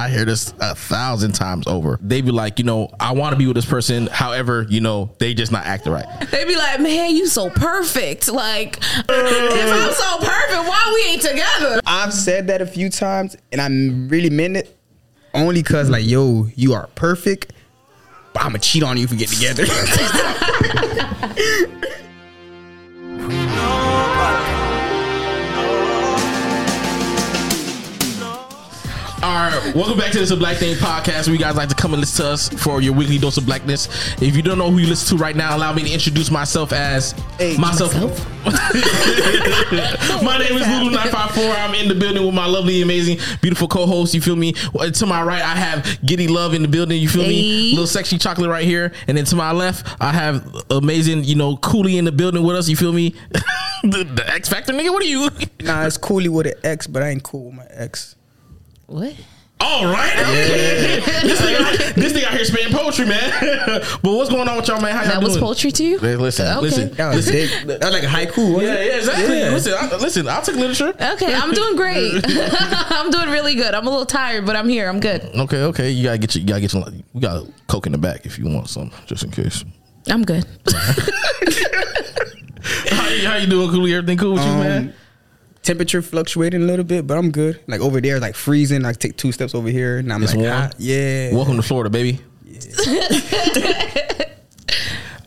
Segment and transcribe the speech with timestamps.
[0.00, 1.98] I hear this a thousand times over.
[2.00, 4.06] They be like, you know, I want to be with this person.
[4.06, 6.06] However, you know, they just not acting right.
[6.30, 8.28] They be like, man, you so perfect.
[8.28, 11.80] Like, if I'm so perfect, why we ain't together?
[11.84, 13.66] I've said that a few times, and I
[14.08, 14.74] really meant it.
[15.34, 17.52] Only cause like, yo, you are perfect,
[18.32, 19.66] but I'ma cheat on you if we get together.
[29.74, 31.26] welcome back to Issa Black Thing podcast.
[31.26, 33.44] Where you guys like to come and listen to us for your weekly dose of
[33.46, 33.88] blackness.
[34.20, 36.72] If you don't know who you listen to right now, allow me to introduce myself
[36.72, 37.94] as Hey, myself.
[38.44, 41.44] my name is Lulu nine five four.
[41.44, 44.14] I'm in the building with my lovely, amazing, beautiful co-host.
[44.14, 44.54] You feel me?
[44.78, 47.00] Uh, to my right, I have Giddy Love in the building.
[47.00, 47.70] You feel me?
[47.70, 51.56] Little sexy chocolate right here, and then to my left, I have amazing, you know,
[51.58, 52.68] Cooley in the building with us.
[52.68, 53.14] You feel me?
[53.82, 54.90] the, the X Factor nigga.
[54.90, 55.28] What are you?
[55.62, 58.16] nah, it's coolly with an X, but I ain't cool with my ex.
[58.86, 59.14] What?
[59.60, 60.14] All right.
[61.22, 63.30] this, thing out, this thing out here spitting poetry, man.
[64.02, 64.92] but what's going on with y'all, man?
[64.94, 65.32] How y'all That doing?
[65.32, 66.00] was poultry to you?
[66.00, 66.60] Man, listen, Okay.
[66.60, 66.90] listen.
[66.94, 67.50] That was, big.
[67.66, 68.54] That was like a haiku.
[68.54, 69.38] wasn't Yeah, yeah, exactly.
[69.38, 69.50] Yeah.
[69.50, 70.28] Listen, I, listen.
[70.28, 70.88] I'll take literature.
[70.88, 72.24] Okay, I'm doing great.
[72.26, 73.74] I'm doing really good.
[73.74, 74.88] I'm a little tired, but I'm here.
[74.88, 75.22] I'm good.
[75.24, 75.90] Okay, okay.
[75.90, 78.24] You gotta get your, you gotta get your, we got a coke in the back
[78.24, 79.64] if you want some, just in case.
[80.08, 80.44] I'm good.
[82.90, 83.94] How you, how you doing, Cooley?
[83.94, 84.94] Everything cool with you, um, man?
[85.62, 87.60] Temperature fluctuating a little bit, but I'm good.
[87.66, 88.84] Like over there, like freezing.
[88.86, 90.74] I take two steps over here, and I'm It's like, hot.
[90.78, 91.34] yeah.
[91.34, 92.18] Welcome to Florida, baby.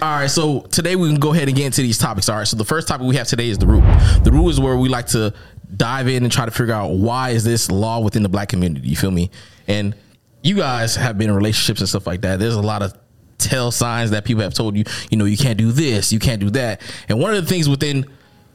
[0.02, 2.30] all right, so today we can go ahead and get into these topics.
[2.30, 3.84] All right, so the first topic we have today is the root.
[4.24, 5.34] The root is where we like to
[5.78, 8.88] dive in and try to figure out why is this law within the black community.
[8.88, 9.30] You feel me?
[9.68, 9.96] And
[10.42, 12.40] you guys have been in relationships and stuff like that.
[12.40, 12.94] There's a lot of
[13.38, 14.84] tell signs that people have told you.
[15.10, 16.82] You know, you can't do this, you can't do that.
[17.08, 18.06] And one of the things within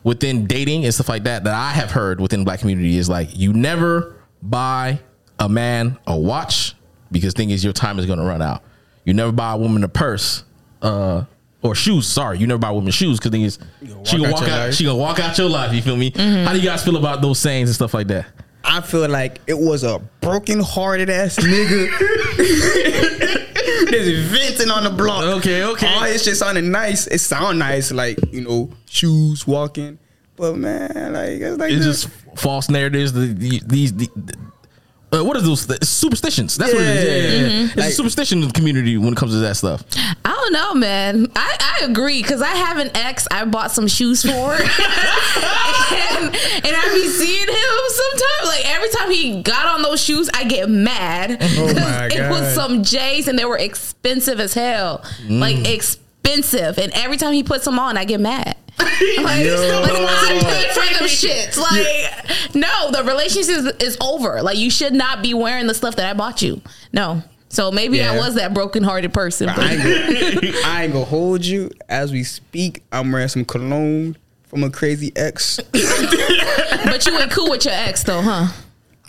[0.09, 3.11] within dating and stuff like that that I have heard within the black community is
[3.11, 5.01] like you never buy
[5.39, 6.75] a man a watch
[7.13, 8.63] because thing is your time is going to run out.
[9.05, 10.45] You never buy a woman a purse
[10.81, 11.25] uh
[11.61, 12.07] or shoes.
[12.07, 13.59] Sorry, you never buy a woman shoes because thing is
[14.05, 14.75] she gonna walk walk out out.
[14.75, 15.75] She gonna walk out your life.
[15.75, 16.11] You feel me?
[16.11, 18.27] How do you guys feel about those sayings and stuff like that?
[18.65, 21.89] I feel like it was a broken hearted ass nigga.
[23.91, 25.25] There's venting on the block.
[25.39, 25.87] Okay, okay.
[25.87, 27.07] All his shit sounded nice.
[27.07, 29.99] It sound nice, like you know, shoes walking.
[30.37, 32.03] But man, like it's like It's this.
[32.05, 33.13] just false narratives.
[33.13, 34.09] The, the, these the,
[35.13, 36.57] uh, are those the superstitions?
[36.57, 37.05] That's what it is.
[37.05, 37.71] Yeah, yeah, yeah.
[37.87, 39.85] It's a superstition in the community when it comes to that stuff.
[40.25, 41.29] I don't know, man.
[41.35, 46.77] I, I agree because I have an ex I bought some shoes for, and, and
[46.77, 48.49] I be seeing him sometimes.
[48.49, 51.39] Like every time he got on those shoes, I get mad.
[51.41, 56.79] Oh 'Cause my It was some J's and they were expensive as hell, like expensive.
[56.79, 58.57] And every time he puts them on, I get mad.
[59.19, 59.81] Like, Yo.
[59.83, 61.57] like I paid for them shits.
[61.57, 64.43] Like, no, the relationship is, is over.
[64.43, 66.61] Like, you should not be wearing the stuff that I bought you.
[66.93, 67.23] No.
[67.49, 69.47] So maybe I was that broken-hearted person.
[69.47, 69.83] But I ain't,
[70.43, 71.71] gonna, I ain't gonna hold you.
[71.89, 75.61] As we speak, I'm wearing some cologne from a crazy ex.
[75.73, 78.49] But you ain't cool with your ex though, huh?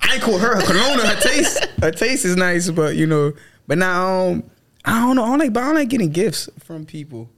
[0.01, 0.55] I ain't cool with her.
[0.55, 3.33] Her cologne, her taste, her taste is nice, but you know.
[3.67, 4.43] But now, um,
[4.85, 5.23] I don't know.
[5.23, 7.29] I don't like, but I don't like getting gifts from people.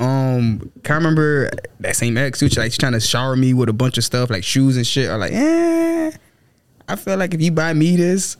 [0.00, 1.50] Um, can I remember
[1.80, 2.38] that same ex?
[2.40, 4.86] She like, she's trying to shower me with a bunch of stuff like shoes and
[4.86, 5.10] shit.
[5.10, 6.10] I'm like, eh.
[6.88, 8.36] I feel like if you buy me this,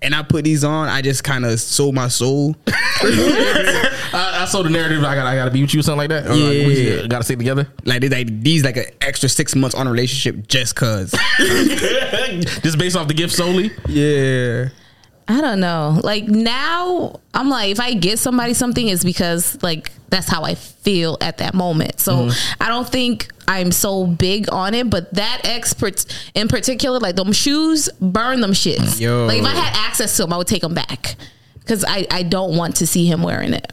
[0.00, 2.54] and I put these on, I just kind of sold my soul.
[2.68, 5.02] I, I saw the narrative.
[5.02, 6.26] I got I got to be with you or something like that.
[6.26, 7.02] Or like, Yeah.
[7.02, 7.66] we got to stay together.
[7.84, 11.12] Like they like these like an extra six months on a relationship just cause.
[12.62, 13.70] Just based off the gift solely.
[13.88, 14.68] yeah.
[15.28, 16.00] I don't know.
[16.02, 20.54] Like now, I'm like, if I get somebody something, it's because like that's how I
[20.54, 22.00] feel at that moment.
[22.00, 22.62] So mm-hmm.
[22.62, 24.88] I don't think I'm so big on it.
[24.88, 28.98] But that expert in particular, like them shoes, burn them shits.
[28.98, 29.26] Yo.
[29.26, 31.16] Like if I had access to them, I would take them back
[31.58, 33.70] because I I don't want to see him wearing it.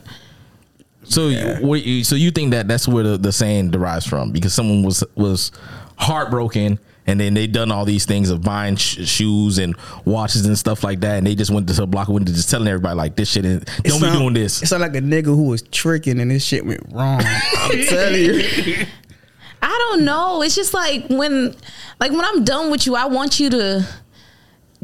[1.07, 1.29] So,
[1.61, 4.31] what you, so you think that that's where the, the saying derives from?
[4.31, 5.51] Because someone was was
[5.97, 10.57] heartbroken, and then they done all these things of buying sh- shoes and watches and
[10.57, 13.15] stuff like that, and they just went to a block window just telling everybody like
[13.15, 13.45] this shit.
[13.45, 14.61] Is, don't be doing this.
[14.63, 17.21] It sound like a nigga who was tricking and this shit went wrong.
[17.23, 18.85] I'm telling you.
[19.61, 20.41] I don't know.
[20.41, 21.55] It's just like when,
[21.99, 23.87] like when I'm done with you, I want you to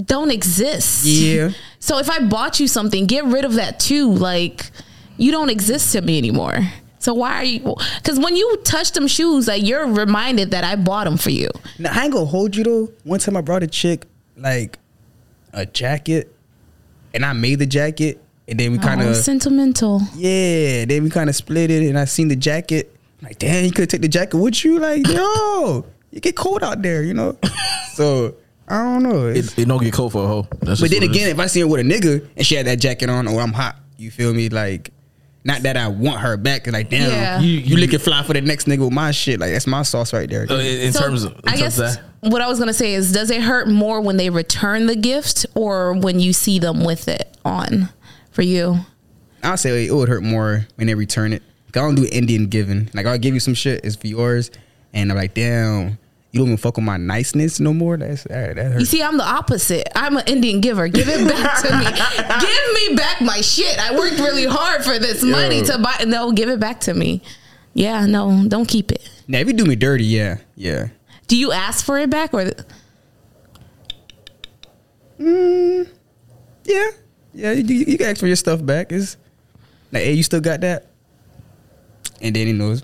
[0.04, 1.06] don't exist.
[1.06, 1.52] Yeah.
[1.80, 4.12] So if I bought you something, get rid of that too.
[4.12, 4.72] Like
[5.18, 6.60] you don't exist to me anymore.
[7.02, 7.76] So why are you?
[7.98, 11.50] Because when you touch them shoes, like you're reminded that I bought them for you.
[11.80, 12.90] Now I ain't gonna hold you though.
[13.04, 14.06] One time I brought a chick
[14.38, 14.78] like
[15.52, 16.34] a jacket,
[17.14, 20.02] and I made the jacket, and then we kind oh, of sentimental.
[20.16, 22.96] yeah, then we kind of split it, and I seen the jacket.
[23.20, 26.62] I'm like, damn, you could take the jacket with you, like yo, you get cold
[26.62, 27.36] out there, you know.
[27.94, 28.36] so
[28.68, 29.26] I don't know.
[29.26, 30.48] It, it don't get cold for a hoe.
[30.60, 32.80] That's but then again, if I see her with a nigga and she had that
[32.80, 33.78] jacket on, oh, I'm hot.
[33.98, 34.50] You feel me?
[34.50, 34.92] Like,
[35.44, 36.66] not that I want her back.
[36.66, 37.40] Cause like, damn, Yeah.
[37.40, 39.40] you, You- you you- looking fly for the next nigga with my shit.
[39.40, 40.46] Like, that's my sauce right there.
[40.50, 42.60] Uh, in, in So, terms of, in I terms guess of that, what I was
[42.60, 46.34] gonna say is, does it hurt more when they return the gift or when you
[46.34, 47.90] see them with it on
[48.32, 48.80] for you?
[49.44, 51.42] I'll say it would hurt more when they return it.
[51.70, 52.90] I don't do Indian giving.
[52.94, 54.52] Like, I'll give you some shit, it's for yours.
[54.94, 55.98] And I'm like, damn,
[56.32, 57.98] you don't even fuck with my niceness no more.
[57.98, 59.88] That's that, that You see, I'm the opposite.
[59.96, 60.88] I'm an Indian giver.
[60.88, 61.86] Give it back to me.
[62.40, 63.78] give me back my shit.
[63.78, 66.06] I worked really hard for this money to buy.
[66.08, 67.22] No, give it back to me.
[67.74, 69.10] Yeah, no, don't keep it.
[69.28, 70.90] Now, if you do me dirty, yeah, yeah.
[71.28, 72.50] Do you ask for it back or?
[75.20, 75.90] Mm,
[76.64, 76.88] yeah,
[77.34, 77.52] yeah.
[77.52, 78.94] You, you, you can ask for your stuff back.
[78.94, 79.18] Is
[79.92, 80.88] like, hey, you still got that?
[82.22, 82.84] And then he knows.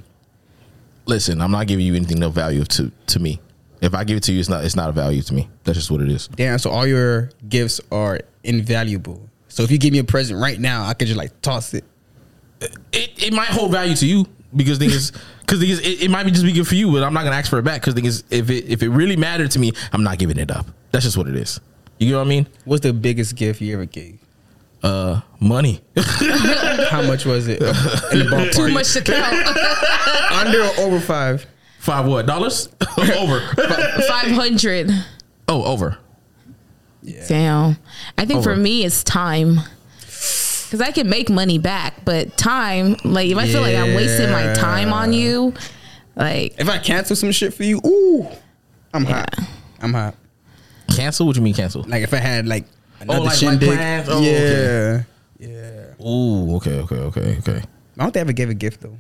[1.08, 3.40] Listen, I'm not giving you anything of value to to me.
[3.82, 5.50] If I give it to you, it's not it's not a value to me.
[5.64, 6.28] That's just what it is.
[6.28, 9.22] Damn, so all your gifts are invaluable.
[9.48, 11.86] So if you give me a present right now, I could just like toss it.
[12.92, 14.26] It it might hold value to you
[14.56, 15.12] because thing is
[15.42, 17.24] because thing is it, it might be just be good for you, but I'm not
[17.24, 19.60] gonna ask for it back because thing is if it if it really mattered to
[19.60, 20.68] me, I'm not giving it up.
[20.92, 21.60] That's just what it is.
[22.00, 22.48] You know what I mean?
[22.66, 24.20] What's the biggest gift you ever gave?
[24.84, 25.82] Uh, money.
[25.98, 27.62] How much was it?
[28.12, 28.54] In the ballpark?
[28.54, 29.48] Too much to count.
[30.32, 31.46] Under or over five?
[31.80, 32.70] Five what dollars?
[33.16, 33.40] over.
[34.08, 34.92] Five hundred.
[35.48, 35.98] Oh, over.
[37.28, 37.78] Damn.
[38.18, 38.62] I think for Over.
[38.62, 39.60] me, it's time.
[40.02, 44.30] Because I can make money back, but time, like if I feel like I'm wasting
[44.32, 45.54] my time on you,
[46.18, 48.28] like If I cancel some shit for you, ooh,
[48.94, 49.34] I'm hot.
[49.80, 50.16] I'm hot.
[50.94, 51.26] Cancel?
[51.26, 51.84] What you mean cancel?
[51.84, 52.66] Like if I had like
[53.00, 54.08] another like- like shindig, plans?
[54.10, 55.06] Oh, yeah, okay.
[55.40, 56.06] yeah.
[56.06, 57.62] Ooh, okay, okay, okay, okay.
[57.98, 58.98] I don't think I ever gave a gift though.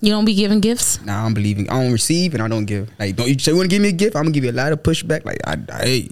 [0.00, 1.00] you don't be giving gifts.
[1.04, 1.68] Nah, I'm believing.
[1.70, 2.90] I don't receive and I don't give.
[2.98, 4.16] Like, don't you say you want to give me a gift?
[4.16, 5.24] I'm gonna give you a lot of pushback.
[5.24, 6.08] Like, I, I hey,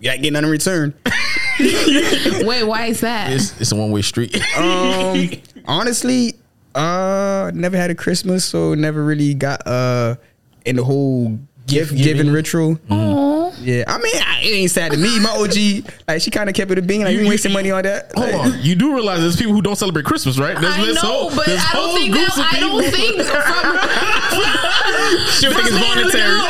[0.00, 0.94] you ain't getting nothing in return.
[1.60, 3.32] Wait, why is that?
[3.32, 4.34] It's it's a one way street.
[4.56, 5.30] Um,
[5.66, 6.34] honestly,
[6.74, 10.16] uh, never had a Christmas, so never really got uh
[10.64, 12.32] in the whole gift Gift giving giving.
[12.32, 12.78] ritual.
[12.90, 12.94] Aw.
[12.94, 13.64] Mm-hmm.
[13.64, 15.20] Yeah, I mean, I, it ain't sad to me.
[15.20, 17.02] My OG, like, she kind of kept it a bean.
[17.02, 18.10] Like, you, You- wasting money on that.
[18.16, 20.58] Hold Like, on, you do realize there's people who don't celebrate Christmas, right?
[20.60, 22.52] There's I this know, whole- but there's I don't whole think groups that.
[22.52, 23.42] of I don't think from,
[25.38, 26.40] She'll think it's voluntary.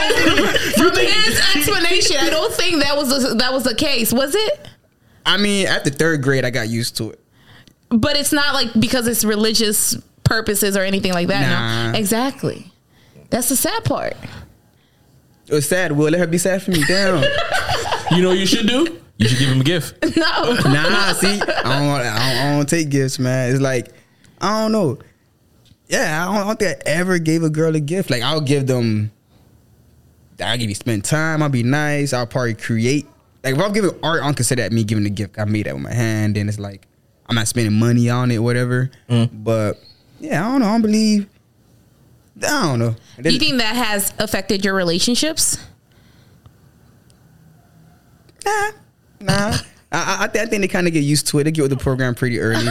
[0.79, 2.17] from his explanation.
[2.21, 4.13] I don't think that was the, that was the case.
[4.13, 4.69] Was it?
[5.27, 7.21] I mean, after third grade, I got used to it.
[7.91, 11.49] But it's not like because it's religious purposes or anything like that.
[11.51, 11.93] Nah.
[11.93, 12.73] No, exactly.
[13.31, 14.15] That's the sad part.
[15.53, 15.93] It was sad.
[15.93, 16.83] Will let her be sad for me?
[16.89, 17.23] Damn.
[18.11, 18.99] You know what you should do?
[19.19, 20.03] You should give him a gift.
[20.17, 20.55] No.
[20.65, 23.51] nah, see, I don't, I don't, I don't take gifts, man.
[23.53, 23.93] It's like
[24.41, 24.99] I don't know.
[25.89, 28.09] Yeah, I don't, I don't think I ever gave a girl a gift.
[28.11, 29.13] Like I'll give them.
[30.43, 31.43] I'll give you spend time.
[31.43, 32.15] I'll be nice.
[32.15, 33.07] I'll probably create.
[33.45, 35.39] Like if I'm giving art, I don't consider that me giving a gift.
[35.39, 36.89] I made that with my hand, and it's like
[37.27, 38.91] I'm not spending money on it, whatever.
[39.09, 39.29] Mm.
[39.45, 39.79] But
[40.19, 40.69] yeah, I don't know.
[40.69, 41.29] I don't believe.
[42.37, 42.97] I don't know.
[43.21, 45.59] Do you think that has affected your relationships?
[48.45, 48.71] Nah,
[49.21, 49.57] nah.
[49.93, 51.45] I, I, I think I think they kind of get used to it.
[51.45, 52.67] They get with the program pretty early.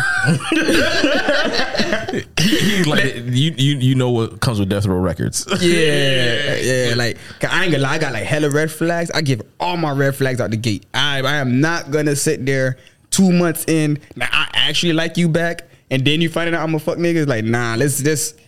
[2.37, 5.45] He's like you, you you know what comes with Death Row Records.
[5.61, 6.93] Yeah, yeah.
[6.95, 9.11] Like I ain't gonna lie, I got like hella red flags.
[9.11, 10.85] I give all my red flags out the gate.
[10.93, 12.77] I I am not gonna sit there
[13.11, 13.99] two months in.
[14.15, 17.17] Like, I actually like you back, and then you find out I'm a fuck nigga.
[17.17, 18.39] It's like nah, let's just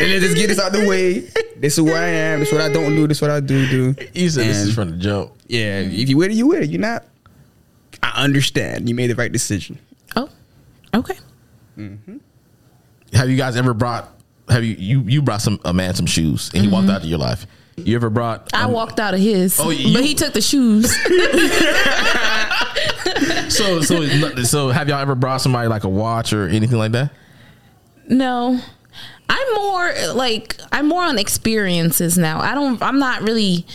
[0.00, 1.20] let's just get this out the way.
[1.56, 2.40] This is who I am.
[2.40, 3.06] This is what I don't do.
[3.06, 3.94] This is what I do do.
[4.14, 5.32] He said this is from the jump.
[5.48, 5.80] yeah.
[5.80, 6.70] If you with it, you with it.
[6.70, 7.04] You're not.
[8.02, 8.88] I understand.
[8.88, 9.78] You made the right decision.
[10.16, 10.28] Oh,
[10.94, 11.18] okay.
[13.12, 14.08] Have you guys ever brought?
[14.48, 17.08] Have you you you brought some a man some shoes and he walked out of
[17.08, 17.46] your life?
[17.76, 18.50] You ever brought?
[18.54, 20.96] I um, walked out of his, Oh, you- but he took the shoes.
[23.48, 24.04] So so
[24.44, 27.10] so have y'all ever brought somebody like a watch or anything like that?
[28.08, 28.60] no,
[29.28, 32.40] I'm more like I'm more on experiences now.
[32.40, 32.82] I don't.
[32.82, 33.66] I'm not really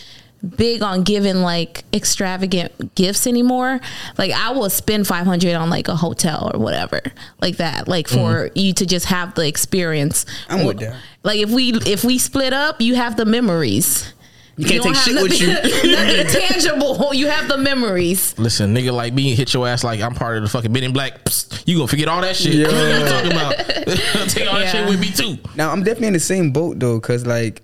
[0.57, 3.79] big on giving like extravagant gifts anymore.
[4.17, 7.01] Like I will spend 500 on like a hotel or whatever
[7.41, 7.87] like that.
[7.87, 10.25] Like for you to just have the experience.
[10.25, 10.53] Mm-hmm.
[10.53, 10.95] I'm with that.
[11.23, 14.12] Like if we if we split up, you have the memories.
[14.55, 15.47] You can't don't take have shit with you.
[15.53, 17.13] nothing- nothing tangible.
[17.13, 18.37] You have the memories.
[18.37, 20.93] Listen, nigga like me hit your ass like I'm part of the fucking Men in
[20.93, 21.23] Black.
[21.25, 22.53] Psst, you gonna forget all that shit.
[22.53, 22.67] Yeah.
[22.73, 23.57] What you talking about?
[24.29, 25.37] Take all that shit with me too.
[25.55, 27.61] Now I'm definitely in the same boat though, cause like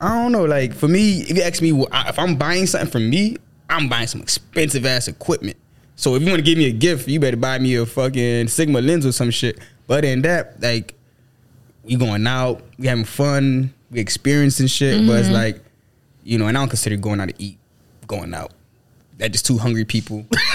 [0.00, 3.00] I don't know, like for me, if you ask me if I'm buying something for
[3.00, 3.36] me,
[3.68, 5.56] I'm buying some expensive ass equipment.
[5.96, 8.48] So if you want to give me a gift, you better buy me a fucking
[8.48, 9.58] Sigma lens or some shit.
[9.86, 10.94] But in that, like,
[11.82, 15.06] we going out, we having fun, we experiencing shit.
[15.06, 15.34] But it's mm-hmm.
[15.34, 15.64] like,
[16.22, 17.58] you know, and I don't consider going out to eat,
[18.06, 18.52] going out.
[19.18, 20.26] that just two hungry people.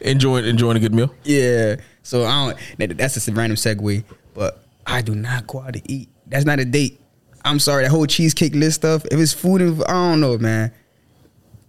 [0.00, 1.14] enjoying enjoying a good meal.
[1.24, 1.76] yeah.
[2.02, 2.58] So I don't.
[2.78, 4.04] That, that's just a random segue.
[4.34, 6.08] But I do not go out to eat.
[6.26, 7.00] That's not a date.
[7.44, 7.84] I'm sorry.
[7.84, 9.04] That whole cheesecake list stuff.
[9.06, 10.72] If it's food, and, I don't know, man.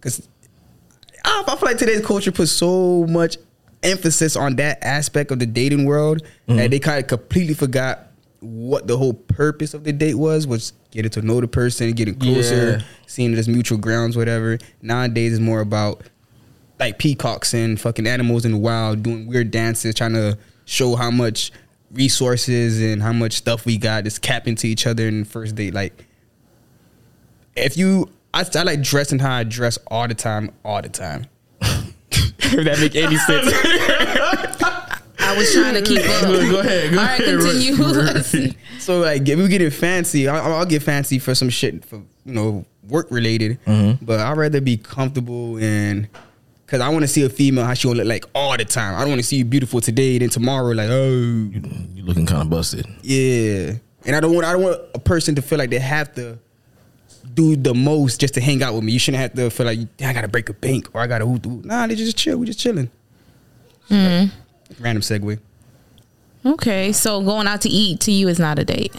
[0.00, 0.28] Cause
[1.24, 3.36] I, I feel like today's culture puts so much
[3.82, 6.70] emphasis on that aspect of the dating world that mm-hmm.
[6.70, 8.08] they kind of completely forgot
[8.44, 12.14] what the whole purpose of the date was was getting to know the person, getting
[12.14, 12.82] closer, Yeah.
[13.06, 14.58] seeing it as mutual grounds, whatever.
[14.82, 16.02] Nowadays, it's more about
[16.78, 20.36] like peacocks and fucking animals in the wild doing weird dances, trying to
[20.66, 21.50] show how much
[21.92, 25.54] resources and how much stuff we got is cap into each other in the first
[25.54, 25.72] date.
[25.74, 26.04] Like,
[27.56, 31.26] if you, I, I like dressing how I dress all the time, all the time.
[31.60, 34.70] if that make any sense.
[35.24, 36.22] I was trying to keep up.
[36.22, 36.92] Go, go ahead.
[36.92, 37.38] Go All right, ahead.
[37.40, 37.74] continue.
[37.84, 38.56] Let's see.
[38.78, 41.96] So like, if we get getting fancy, I'll, I'll get fancy for some shit for
[42.24, 43.62] you know work related.
[43.64, 44.04] Mm-hmm.
[44.04, 46.08] But I'd rather be comfortable and
[46.66, 48.94] because I want to see a female how she gonna look like all the time.
[48.94, 51.50] I don't want to see you beautiful today, then tomorrow like oh
[51.94, 52.86] you're looking kind of busted.
[53.02, 53.74] yeah.
[54.06, 56.38] And I don't want I don't want a person to feel like they have to
[57.32, 58.92] do the most just to hang out with me.
[58.92, 61.44] You shouldn't have to feel like I gotta break a bank or I gotta hoot
[61.44, 61.64] hoot.
[61.64, 62.38] Nah, they just chill.
[62.38, 62.90] We just chilling.
[64.80, 65.38] Random segue.
[66.46, 68.94] Okay, so going out to eat to you is not a date.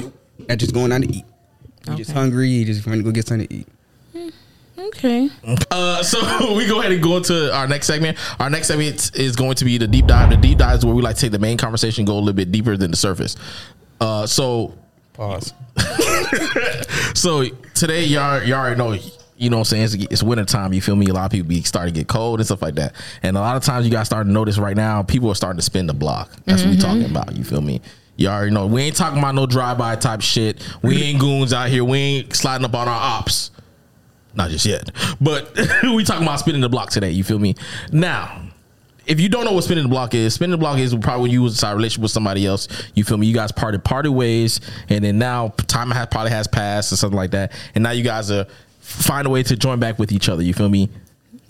[0.49, 1.25] Not just going out to eat.
[1.87, 2.19] You just Okay.
[2.19, 2.49] hungry.
[2.49, 3.67] You just want to go get something to eat.
[4.77, 5.29] Okay.
[5.71, 8.17] Uh, so we go ahead and go into our next segment.
[8.39, 10.29] Our next segment is going to be the deep dive.
[10.31, 12.33] The deep dive is where we like to take the main conversation, go a little
[12.33, 13.35] bit deeper than the surface.
[13.99, 14.73] Uh, so
[15.13, 15.53] Pause.
[17.13, 18.91] so today y'all y'all already know
[19.37, 19.83] you know what I'm saying?
[19.83, 21.07] It's, it's winter time you feel me?
[21.07, 22.95] A lot of people be starting to get cold and stuff like that.
[23.21, 25.57] And a lot of times you guys starting to notice right now people are starting
[25.57, 26.31] to spin the block.
[26.45, 27.15] That's what we talking mm-hmm.
[27.15, 27.81] about you feel me?
[28.17, 28.65] You already know.
[28.67, 30.65] We ain't talking about no drive-by type shit.
[30.81, 31.03] We mm-hmm.
[31.03, 31.83] ain't goons out here.
[31.83, 33.51] We ain't sliding up on our ops.
[34.35, 34.91] Not just yet.
[35.19, 37.55] But we talking about spinning the block today you feel me?
[37.91, 38.41] Now
[39.07, 41.31] if you don't know what spinning the block is, spinning the block is probably when
[41.31, 42.67] you was in a relationship with somebody else.
[42.95, 43.27] You feel me?
[43.27, 47.17] You guys parted parted ways, and then now time has probably has passed or something
[47.17, 48.47] like that, and now you guys are
[48.85, 50.43] find a way to join back with each other.
[50.43, 50.89] You feel me?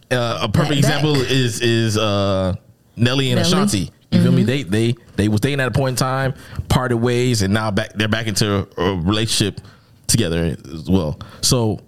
[0.10, 0.78] Uh, a perfect Back, back.
[0.78, 2.56] example is is uh,
[2.96, 3.52] Nelly and Nelly.
[3.52, 3.92] Ashanti.
[4.12, 4.44] You feel me?
[4.44, 6.34] They they they was dating at a point in time,
[6.70, 9.60] parted ways, and now back they're back into a relationship
[10.08, 11.20] together as well.
[11.42, 11.80] So,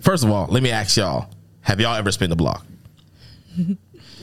[0.00, 1.28] first of all, let me ask y'all:
[1.62, 2.64] Have y'all ever spin the block?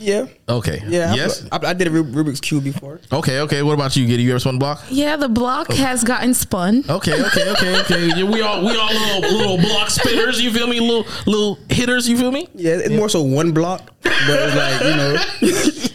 [0.00, 0.26] Yeah.
[0.48, 0.82] Okay.
[0.86, 1.14] Yeah.
[1.14, 1.46] Yes.
[1.52, 3.00] I, I did a Rubik's Cube before.
[3.12, 3.62] Okay, okay.
[3.62, 4.22] What about you, Giddy?
[4.22, 4.82] You ever spun block?
[4.90, 6.84] Yeah, the block has gotten spun.
[6.88, 8.06] Okay, okay, okay, okay.
[8.16, 10.40] Yeah, we all we all little little block spinners.
[10.40, 10.80] You feel me?
[10.80, 12.08] Little little hitters.
[12.08, 12.48] You feel me?
[12.54, 15.86] Yeah, it's more so one block, but it's like you know,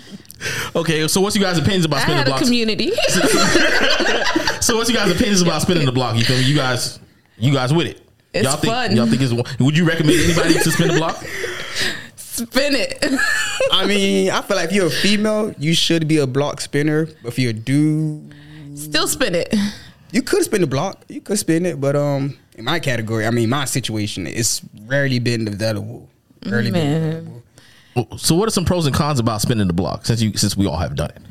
[0.81, 1.07] Okay.
[1.07, 2.43] So what's you guys' opinions about I spinning had the a block?
[2.43, 2.91] community.
[4.61, 6.15] So what's you guys' opinions about spinning the block?
[6.17, 6.43] You feel me?
[6.43, 6.99] You guys,
[7.37, 8.01] you guys with it?
[8.33, 8.95] It's y'all think fun.
[8.95, 11.23] y'all think it's one would you recommend anybody to spin the block?
[12.35, 13.03] Spin it.
[13.71, 17.05] I mean, I feel like if you're a female, you should be a block spinner.
[17.23, 18.33] But if you're a dude,
[18.75, 19.53] Still spin it.
[20.11, 21.01] you could spin the block.
[21.07, 25.19] You could spin it, but um, in my category, I mean, my situation, it's rarely
[25.19, 26.09] been available.
[26.45, 27.41] Rarely been Man.
[27.95, 28.17] available.
[28.17, 30.05] So what are some pros and cons about spinning the block?
[30.05, 31.21] Since you since we all have done it,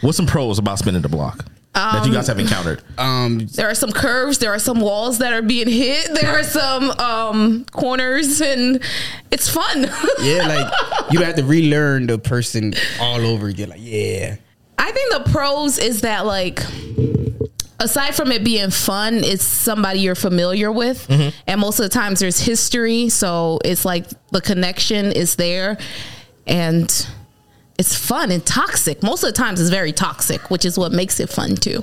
[0.00, 1.44] what's some pros about spinning the block
[1.76, 2.82] that you guys have encountered?
[2.98, 4.38] Um, There are some curves.
[4.38, 6.08] There are some walls that are being hit.
[6.14, 8.80] There are some um, corners, and
[9.30, 9.82] it's fun.
[10.22, 13.68] yeah, like you have to relearn the person all over again.
[13.68, 14.36] Like, yeah,
[14.78, 16.60] I think the pros is that like
[17.78, 21.06] aside from it being fun, it's somebody you're familiar with,
[21.46, 25.76] and most of the times there's history, so it's like the connection is there,
[26.46, 27.06] and
[27.78, 29.02] it's fun and toxic.
[29.02, 31.82] Most of the times it's very toxic, which is what makes it fun too.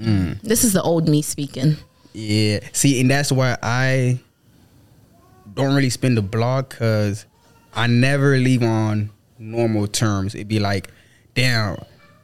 [0.00, 0.40] Mm.
[0.42, 1.76] This is the old me speaking.
[2.12, 2.60] Yeah.
[2.72, 4.20] See, and that's why I
[5.54, 7.26] don't really spin the block because
[7.74, 10.34] I never leave on normal terms.
[10.34, 10.90] It'd be like,
[11.34, 11.78] damn,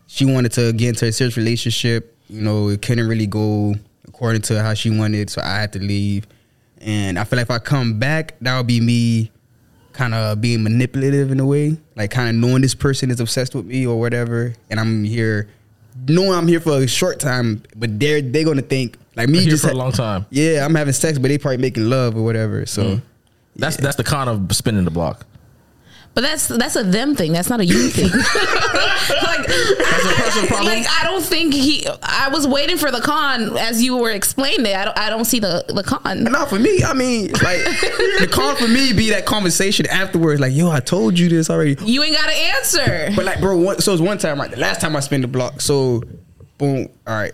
[0.07, 2.17] she wanted to get into a serious relationship.
[2.29, 3.75] You know, it couldn't really go
[4.07, 6.27] according to how she wanted, so I had to leave.
[6.79, 9.32] And I feel like if I come back, that would be me
[9.93, 13.55] kind of being manipulative in a way, like kind of knowing this person is obsessed
[13.55, 15.49] with me or whatever, and I'm here,
[16.09, 19.51] knowing I'm here for a short time, but they're they're gonna think like me Here
[19.51, 20.27] just for a long time.
[20.31, 22.67] Yeah, I'm having sex, but they probably making love or whatever.
[22.67, 23.03] So mm.
[23.57, 25.27] That's that's the con of spinning the block.
[26.15, 27.33] But that's that's a them thing.
[27.33, 28.11] That's not a you thing.
[28.11, 30.67] like, That's a personal problem.
[30.67, 31.87] like I don't think he.
[32.03, 34.77] I was waiting for the con as you were explaining it.
[34.77, 34.99] I don't.
[34.99, 36.25] I don't see the the con.
[36.25, 36.85] not for me.
[36.85, 37.65] I mean, like
[38.21, 40.39] the con for me be that conversation afterwards.
[40.39, 41.77] Like, yo, I told you this already.
[41.83, 43.13] You ain't got an answer.
[43.17, 44.51] But like, bro, one, so it's one time, right?
[44.51, 45.63] The last time I spent the block.
[45.63, 46.03] So,
[46.59, 46.89] boom.
[47.07, 47.33] All right.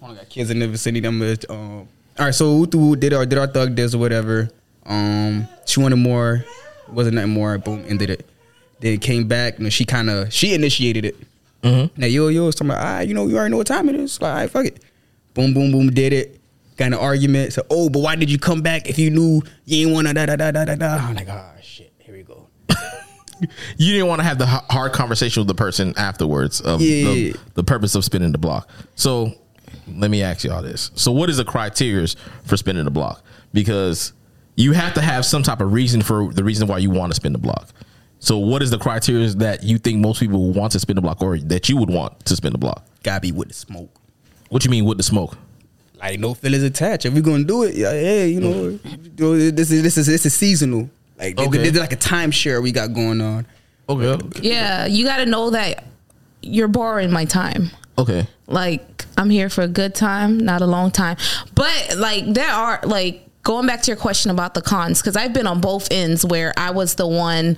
[0.00, 1.00] I got kids in the vicinity.
[1.00, 1.88] Them, um, all
[2.20, 2.34] right.
[2.34, 4.48] So Utu did our did our thug this or whatever.
[4.86, 6.44] Um, she wanted more.
[6.92, 7.58] Wasn't nothing more.
[7.58, 8.26] Boom, ended it.
[8.80, 11.16] Then it came back, and she kind of she initiated it.
[11.62, 12.00] Mm-hmm.
[12.00, 13.96] Now yo yo, so I'm like, ah, you know, you already know what time it
[13.96, 14.20] is.
[14.20, 14.82] Like, right, fuck it.
[15.34, 16.40] Boom, boom, boom, did it.
[16.76, 17.52] Got an argument.
[17.52, 20.26] So, oh, but why did you come back if you knew you ain't wanna da
[20.26, 20.86] da da da da da?
[20.96, 22.46] I'm like, ah, shit, here we go.
[23.76, 27.04] You didn't want to have the hard conversation with the person afterwards of Yeah.
[27.04, 28.68] the, the purpose of spinning the block.
[28.96, 29.32] So
[29.86, 30.90] let me ask y'all this.
[30.96, 32.08] So what is the criteria
[32.44, 33.22] for spinning the block?
[33.52, 34.12] Because
[34.58, 37.16] you have to have some type of reason for the reason why you want to
[37.16, 37.68] spin the block.
[38.18, 41.22] So what is the criteria that you think most people want to spin the block
[41.22, 42.84] or that you would want to spin the block?
[43.04, 43.90] Gotta be with the smoke.
[44.48, 45.38] What you mean with the smoke?
[46.00, 47.06] Like no feelings attached.
[47.06, 50.06] If we're gonna do it, yeah, hey, you know, you know, this is this is
[50.08, 50.90] this is seasonal.
[51.18, 51.58] Like th- Okay.
[51.58, 53.46] there's like a timeshare we got going on.
[53.88, 54.18] Okay.
[54.42, 55.84] Yeah, you got to know that
[56.42, 57.70] you're borrowing my time.
[57.96, 58.26] Okay.
[58.48, 61.16] Like I'm here for a good time, not a long time.
[61.54, 65.32] But like there are like going back to your question about the cons because I've
[65.32, 67.56] been on both ends where I was the one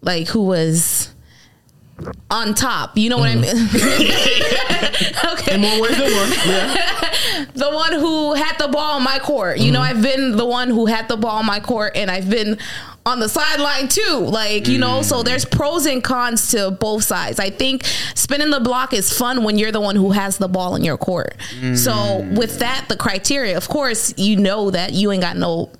[0.00, 1.14] like who was
[2.28, 2.98] on top.
[2.98, 3.42] You know what I mm.
[3.42, 5.30] mean?
[5.32, 5.54] okay.
[5.54, 6.32] In more ways than one.
[6.44, 7.44] Yeah.
[7.54, 9.58] the one who had the ball on my court.
[9.58, 9.98] You know, mm-hmm.
[9.98, 12.58] I've been the one who had the ball on my court and I've been
[13.06, 14.18] on the sideline too.
[14.18, 15.24] Like, you know, so mm.
[15.24, 17.40] there's pros and cons to both sides.
[17.40, 20.76] I think spinning the block is fun when you're the one who has the ball
[20.76, 21.36] in your court.
[21.76, 22.38] So mm.
[22.38, 25.70] with that, the criteria, of course, you know that you ain't got no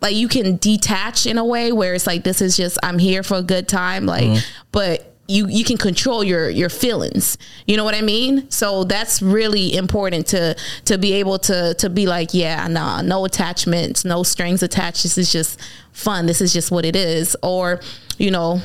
[0.00, 3.22] like you can detach in a way where it's like this is just I'm here
[3.22, 4.40] for a good time like uh-huh.
[4.70, 7.36] but you you can control your your feelings.
[7.66, 8.50] You know what I mean?
[8.50, 10.56] So that's really important to
[10.86, 15.02] to be able to to be like yeah nah no attachments no strings attached.
[15.02, 15.60] This is just
[15.92, 16.26] fun.
[16.26, 17.36] This is just what it is.
[17.42, 17.80] Or
[18.16, 18.60] you know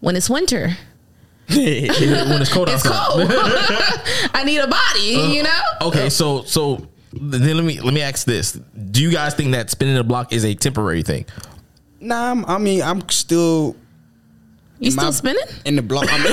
[0.00, 0.76] when it's winter.
[1.48, 3.08] When it's cold it's outside.
[3.08, 3.30] cold.
[4.34, 5.60] I need a body uh, you know?
[5.82, 9.68] Okay, so so then let me let me ask this: Do you guys think that
[9.70, 11.26] spinning the block is a temporary thing?
[12.00, 13.76] Nah, I'm, I mean, I'm still
[14.82, 16.06] you still my- spinning in the block.
[16.10, 16.20] I'm,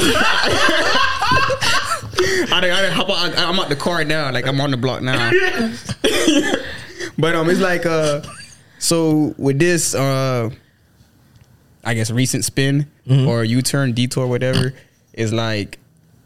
[2.52, 4.32] I, done- I, done hop out- I'm out the car now.
[4.32, 5.32] Like I'm on the block now.
[7.18, 8.22] but um, it's like uh,
[8.80, 10.50] so with this uh,
[11.84, 14.74] I guess recent spin or U turn detour whatever
[15.14, 15.80] is like,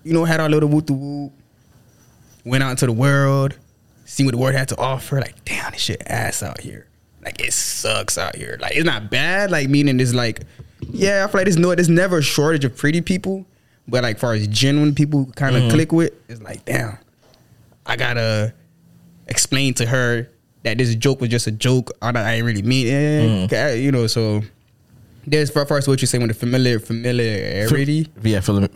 [0.04, 1.32] you know, had our little woo woo,
[2.46, 3.56] went out into the world,
[4.06, 5.20] seen what the world had to offer.
[5.22, 6.88] Like, damn, this shit ass out here.
[7.24, 8.58] Like it sucks out here.
[8.60, 9.50] Like it's not bad.
[9.52, 10.42] Like meaning it's like,
[10.92, 13.46] yeah, I feel like there's no, there's never a shortage of pretty people.
[13.88, 15.72] But like, far as genuine people, kind of mm-hmm.
[15.72, 16.98] click with, it's like, damn,
[17.86, 18.54] I gotta
[19.28, 20.30] explain to her
[20.64, 21.92] that this joke was just a joke.
[22.02, 23.44] I, I really mean it.
[23.46, 24.42] Okay, You know, so
[25.28, 28.62] there's far first what you say when the familiar familiarity Yeah, fam-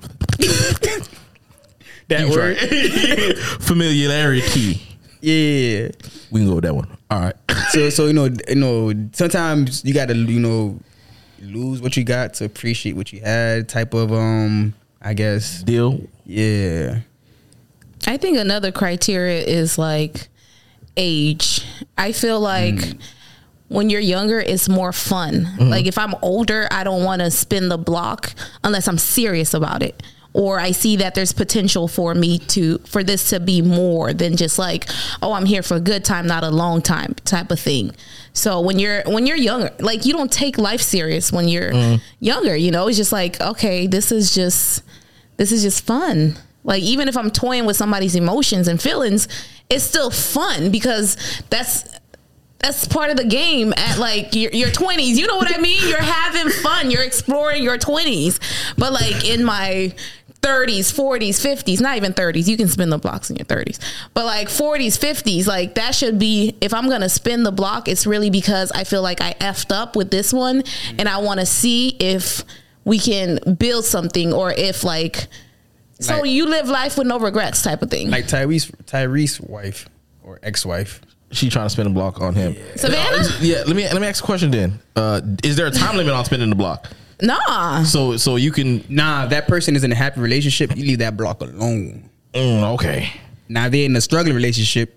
[2.08, 2.58] that you word.
[3.62, 4.82] familiarity.
[5.22, 5.90] Yeah.
[6.32, 6.88] We can go with that one.
[7.10, 7.36] All right.
[7.72, 10.80] So so you know you know sometimes you gotta you know
[11.42, 16.02] lose what you got to appreciate what you had type of um I guess Deal.
[16.26, 17.00] yeah
[18.06, 20.30] I think another criteria is like
[20.96, 21.66] age.
[21.98, 22.80] I feel like
[23.68, 25.48] when you're younger, it's more fun.
[25.60, 29.84] Like if I'm older, I don't want to spin the block unless I'm serious about
[29.84, 30.02] it.
[30.38, 34.38] Or I see that there's potential for me to for this to be more than
[34.38, 34.88] just like,
[35.24, 37.96] oh, I'm here for a good time, not a long time type of thing.
[38.34, 42.04] So when you're when you're younger, like you don't take life serious when you're mm-hmm.
[42.20, 44.84] younger, you know, it's just like, okay, this is just
[45.38, 46.36] this is just fun.
[46.64, 49.28] Like even if I'm toying with somebody's emotions and feelings,
[49.72, 51.18] it's still fun because
[51.50, 51.98] that's
[52.60, 55.16] that's part of the game at like your, your 20s.
[55.16, 55.88] You know what I mean?
[55.88, 56.90] You're having fun.
[56.92, 58.40] You're exploring your 20s.
[58.78, 59.94] But like in my
[60.42, 62.48] 30s, 40s, 50s, not even 30s.
[62.48, 63.80] You can spin the blocks in your 30s.
[64.14, 67.88] But like 40s, 50s, like that should be if I'm going to spin the block,
[67.88, 70.64] it's really because I feel like I effed up with this one
[70.98, 72.44] and I want to see if
[72.86, 75.28] we can build something or if like
[76.00, 78.10] so Like- you live life with no regrets type of thing.
[78.10, 79.90] like Tyrese Tyrese wife
[80.24, 82.56] or ex wife She trying to spin a block on him.
[82.78, 83.28] Savannah?
[83.42, 83.64] Yeah.
[83.68, 84.80] Let me let me ask a question then.
[84.96, 86.90] Uh, is there a time limit on spinning the block?
[87.22, 87.84] Nah.
[87.84, 88.84] So so you can.
[88.90, 92.74] nah if that person is in a happy relationship you leave that block alone Mm,
[92.76, 93.10] okay.
[93.50, 94.94] now if they're in a struggling relationship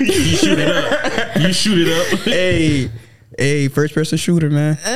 [0.00, 1.36] You shoot it up.
[1.36, 2.18] You shoot it up.
[2.24, 2.90] hey
[3.38, 4.86] hey first person shooter man I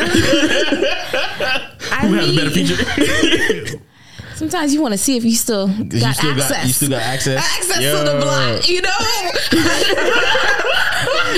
[2.09, 3.81] Who has a mean, better feature?
[4.35, 6.51] sometimes you want to see if you still got you still access.
[6.51, 7.39] got you still got access.
[7.39, 8.91] access to the block, you know?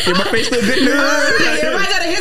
[0.07, 1.03] yeah, my face look good now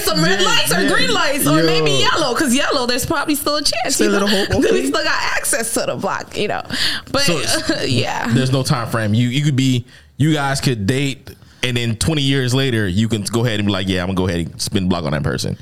[0.07, 0.89] Am I gonna hit some red Yeah, lights or yeah.
[0.93, 1.65] green lights or Yo.
[1.65, 2.33] maybe yellow?
[2.33, 3.95] Because yellow, there's probably still a chance.
[3.95, 4.25] Still you a know?
[4.25, 4.73] little hope, 'Cause okay.
[4.73, 6.61] we still got access to the block, you know.
[7.11, 9.13] But So- yeah, There's no time frame.
[9.13, 9.85] You you could be
[10.17, 11.29] you guys could date
[11.63, 14.15] and then 20 years later you can go ahead and be like, yeah, I'm gonna
[14.17, 15.57] go ahead and spin the block on that person.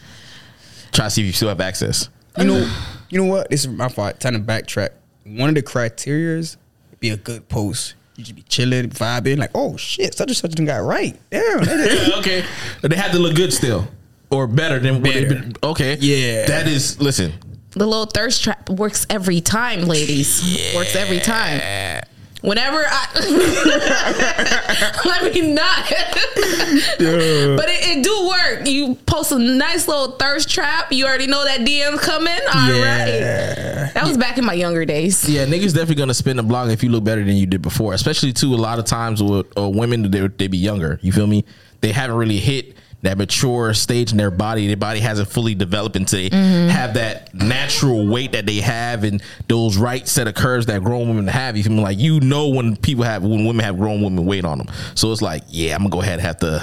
[0.91, 2.10] try to see if you still have access.
[2.38, 2.71] You know,
[3.10, 3.49] you know what?
[3.49, 4.19] This is my fault.
[4.19, 4.89] Time to backtrack.
[5.25, 6.58] One of the criterias
[6.99, 7.93] be a good post.
[8.15, 11.17] You just be chilling, vibing, like, oh shit, such and such done got right.
[11.32, 12.45] Damn, that is- okay,
[12.82, 13.88] they have to look good still,
[14.33, 15.53] or better than what they've been.
[15.63, 16.45] Okay, Yeah.
[16.47, 16.99] that is.
[16.99, 17.31] Listen,
[17.71, 20.73] The little thirst trap works every time, ladies.
[20.75, 22.01] Works every time.
[22.41, 23.07] Whenever I
[25.05, 28.67] let me not, but it, it do work.
[28.67, 30.91] You post a nice little thirst trap.
[30.91, 32.33] You already know that DM coming.
[32.53, 33.91] All right, yeah.
[33.93, 35.27] that was back in my younger days.
[35.29, 37.93] yeah, niggas definitely gonna spin the block if you look better than you did before.
[37.93, 40.99] Especially too, a lot of times with uh, women, they they be younger.
[41.01, 41.45] You feel me?
[41.79, 44.67] They haven't really hit that mature stage in their body.
[44.67, 46.69] Their body hasn't fully developed into they mm-hmm.
[46.69, 51.09] have that natural weight that they have and those right set of curves that grown
[51.09, 51.57] women have.
[51.57, 51.81] You feel me?
[51.81, 54.67] Like you know when people have when women have grown women weight on them.
[54.95, 56.59] So it's like, yeah, I'm gonna go ahead and have to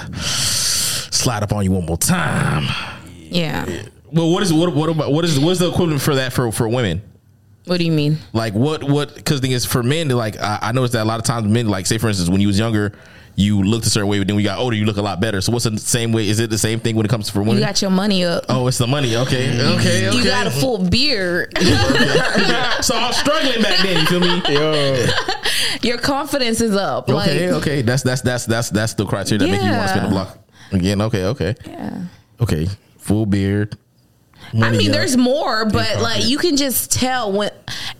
[1.11, 2.63] slide up on you one more time.
[3.29, 3.65] Yeah.
[4.11, 6.51] Well, what is what what about what is what is the equivalent for that for
[6.51, 7.03] for women?
[7.65, 8.17] What do you mean?
[8.33, 11.19] Like what what because thing is for men like I, I noticed that a lot
[11.19, 12.93] of times men like say for instance when you was younger
[13.41, 15.19] you looked a certain way but then when you got older you look a lot
[15.19, 17.31] better so what's the same way is it the same thing when it comes to
[17.33, 17.55] for women?
[17.57, 18.45] You got your money up.
[18.49, 21.51] oh it's the money okay okay okay You got a full beard.
[21.57, 25.05] so I was struggling back then you feel me Yo,
[25.83, 27.09] your confidence is up.
[27.09, 29.87] okay like, okay that's that's that's that's that's the criteria that make you want to
[29.89, 30.13] spin the Yeah.
[30.13, 30.37] block
[30.71, 32.01] again okay okay Yeah.
[32.39, 33.77] okay full beard
[34.59, 37.51] I mean, there's more, but like you can just tell when,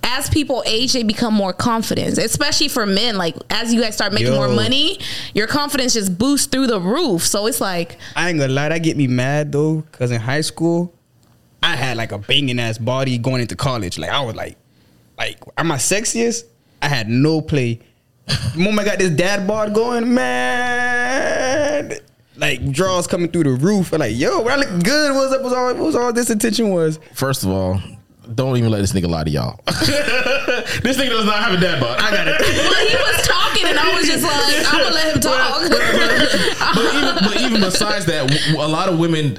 [0.04, 2.18] as people age, they become more confident.
[2.18, 4.36] Especially for men, like as you guys start making Yo.
[4.36, 5.00] more money,
[5.34, 7.26] your confidence just boosts through the roof.
[7.26, 10.42] So it's like, I ain't gonna lie, that get me mad though, cause in high
[10.42, 10.94] school,
[11.64, 13.98] I had like a banging ass body going into college.
[13.98, 14.58] Like I was like,
[15.18, 16.44] like am I sexiest,
[16.82, 17.80] I had no play.
[18.28, 21.98] The moment I got this dad bod going, man,
[22.42, 23.94] like draws coming through the roof.
[23.94, 25.42] I'm like, yo, when I look good, what's up?
[25.44, 25.76] What's all?
[25.76, 27.00] What's all this attention was?
[27.14, 27.82] first of all
[28.36, 31.82] don't even let this nigga lie to y'all this nigga does not have a dad
[31.82, 34.96] bod I got it well, he was talking, and I was just like, I'm gonna
[34.96, 35.70] let him talk.
[36.76, 39.38] but, even, but even besides that, a lot of women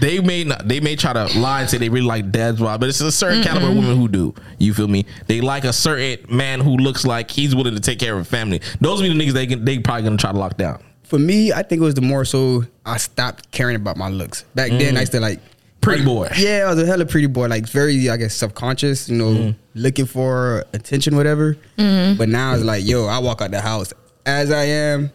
[0.00, 2.80] they may not they may try to lie and say they really like dad's bod,
[2.80, 4.34] but it's a certain caliber of women who do.
[4.58, 5.06] You feel me?
[5.28, 8.24] They like a certain man who looks like he's willing to take care of a
[8.24, 8.60] family.
[8.80, 10.82] Those are the niggas they can, they probably gonna try to lock down.
[11.12, 14.44] For me, I think it was the more so I stopped caring about my looks.
[14.54, 14.96] Back then, mm.
[14.96, 15.40] I used to like
[15.82, 16.30] Pretty boy.
[16.38, 19.54] Yeah, I was a hella pretty boy, like very, I guess, subconscious, you know, mm.
[19.74, 21.58] looking for attention, whatever.
[21.76, 22.16] Mm-hmm.
[22.16, 23.92] But now it's like, yo, I walk out the house
[24.24, 25.10] as I am.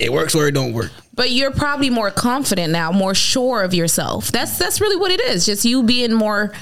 [0.00, 0.90] It works or it don't work.
[1.14, 4.32] But you're probably more confident now, more sure of yourself.
[4.32, 5.46] That's that's really what it is.
[5.46, 6.52] Just you being more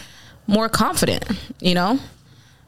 [0.46, 1.24] more confident,
[1.58, 2.00] you know?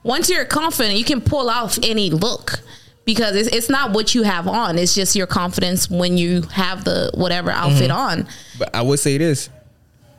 [0.02, 2.60] Once you're confident, you can pull off any look
[3.04, 4.78] because it's, it's not what you have on.
[4.78, 8.20] It's just your confidence when you have the whatever outfit mm-hmm.
[8.22, 8.28] on.
[8.58, 9.50] But I would say this: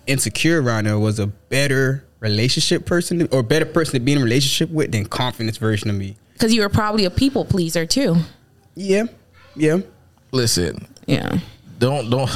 [0.07, 4.19] insecure around there was a better relationship person to- or better person to be in
[4.19, 6.15] a relationship with than confidence version of me.
[6.33, 8.17] Because you were probably a people pleaser too.
[8.75, 9.03] Yeah,
[9.55, 9.79] yeah.
[10.31, 11.39] Listen, Yeah.
[11.79, 12.29] don't don't.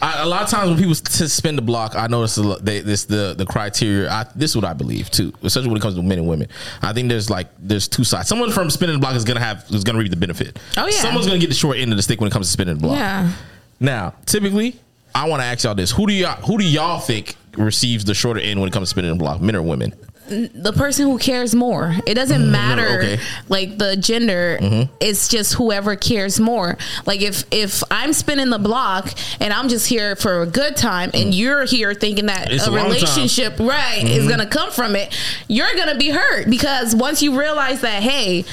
[0.00, 3.34] I, a lot of times when people spin the block, I notice they, this the
[3.36, 4.10] the criteria.
[4.10, 6.48] I, this is what I believe too, especially when it comes to men and women.
[6.82, 8.28] I think there's like there's two sides.
[8.28, 10.58] Someone from spinning the block is gonna have is gonna reap the benefit.
[10.76, 10.92] Oh, yeah.
[10.92, 12.80] Someone's gonna get the short end of the stick when it comes to spinning the
[12.80, 12.96] block.
[12.96, 13.32] Yeah.
[13.80, 14.76] Now, typically,
[15.14, 18.14] I want to ask y'all this: Who do y'all who do y'all think receives the
[18.14, 19.94] shorter end when it comes to spinning the block, men or women?
[20.28, 21.94] The person who cares more.
[22.06, 22.52] It doesn't mm-hmm.
[22.52, 23.20] matter okay.
[23.48, 24.58] like the gender.
[24.60, 24.92] Mm-hmm.
[25.00, 26.76] It's just whoever cares more.
[27.06, 29.10] Like if if I'm spinning the block
[29.40, 31.32] and I'm just here for a good time and mm-hmm.
[31.32, 32.92] you're here thinking that It's a long time.
[32.92, 37.22] relationship right is going to come from it, you're going to be hurt because once
[37.22, 38.44] you realize that hey,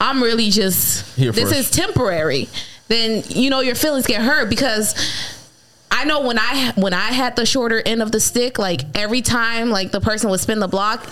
[0.00, 1.60] I'm really just Here this first.
[1.60, 2.48] is temporary,
[2.88, 4.94] then you know your feelings get hurt because
[5.92, 9.20] I know when I when I had the shorter end of the stick, like every
[9.22, 11.04] time like the person would spin the block,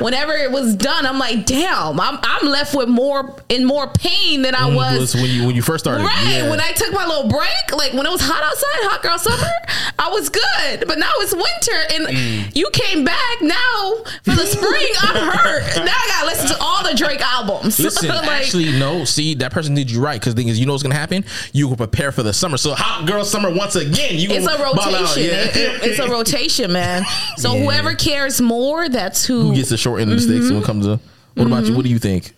[0.00, 4.42] whenever it was done, I'm like, damn, I'm I'm left with more in more pain
[4.42, 4.98] than I was.
[4.98, 6.50] Was when you when you first started, Right Yeah.
[6.50, 9.52] when I took my little break, like when it was hot outside, hot girl summer,
[9.98, 10.84] I was good.
[10.88, 12.56] But now it's winter, and Mm.
[12.56, 14.92] you came back now for the spring.
[15.00, 15.62] I'm hurt.
[15.82, 17.78] Now I gotta listen to all the Drake albums.
[17.78, 19.04] Listen, Like, actually, no.
[19.04, 21.24] See, that person did you right because thing is, you know what's gonna happen.
[21.52, 22.56] You will prepare for the summer.
[22.56, 24.18] So, hot girl summer once again.
[24.22, 25.22] You it's a gonna out, rotation.
[25.24, 25.42] yeah.
[25.44, 27.04] It- it- it's a rotation, man.
[27.36, 27.62] So Yeah.
[27.64, 29.42] whoever cares more, that's who.
[29.42, 31.00] Who gets the short end of the sticks when it comes to?
[31.34, 31.68] What about you?
[31.68, 31.76] Mm-hmm.
[31.76, 32.34] What do you think?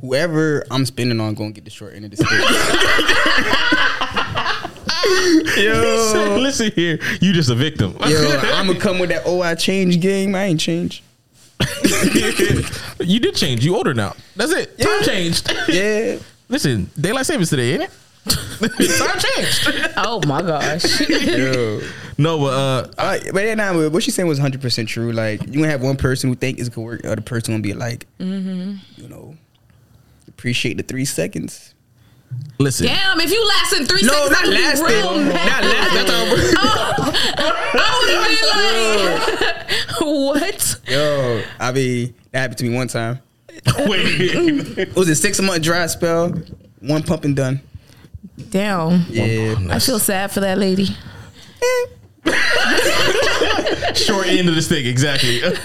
[0.00, 2.30] Whoever I'm spending on gonna get the short end of the stick.
[5.56, 7.96] yo, Listen here, you just a victim.
[8.06, 9.22] yo, I'm gonna come with that.
[9.26, 10.34] Oh, I changed game.
[10.34, 11.02] I ain't changed.
[13.00, 13.64] you did change.
[13.64, 14.14] You older now.
[14.36, 14.78] That's it.
[14.78, 15.52] Time changed.
[15.68, 16.18] Yeah.
[16.48, 17.90] Listen, daylight savings today, ain't it?
[18.26, 19.70] Time changed.
[19.96, 21.00] oh my gosh.
[21.08, 21.80] Yo.
[22.18, 25.10] no, but uh, Uh, but yeah, nah, what she's saying was 100 percent true.
[25.12, 27.62] Like you gonna have one person who think it's gonna work, the other person gonna
[27.62, 28.74] be like, Mm-hmm.
[29.00, 29.36] you know,
[30.28, 31.74] appreciate the three seconds.
[32.58, 32.86] listen.
[32.86, 34.86] Damn, if you last in three No, seconds, not I'd be lasting.
[34.86, 35.64] real Not mad.
[35.64, 36.06] lasting.
[36.06, 36.10] That's
[37.74, 38.10] I would
[40.00, 40.10] be like,
[40.50, 40.80] what?
[40.88, 43.20] Yo, I mean, that happened to me one time.
[43.78, 44.78] Wait.
[44.78, 46.32] It was a six month dry spell,
[46.80, 47.60] one pump and done.
[48.50, 49.06] Damn.
[49.08, 50.86] Yeah, I feel sad for that lady.
[53.94, 55.40] Short end of the stick, exactly.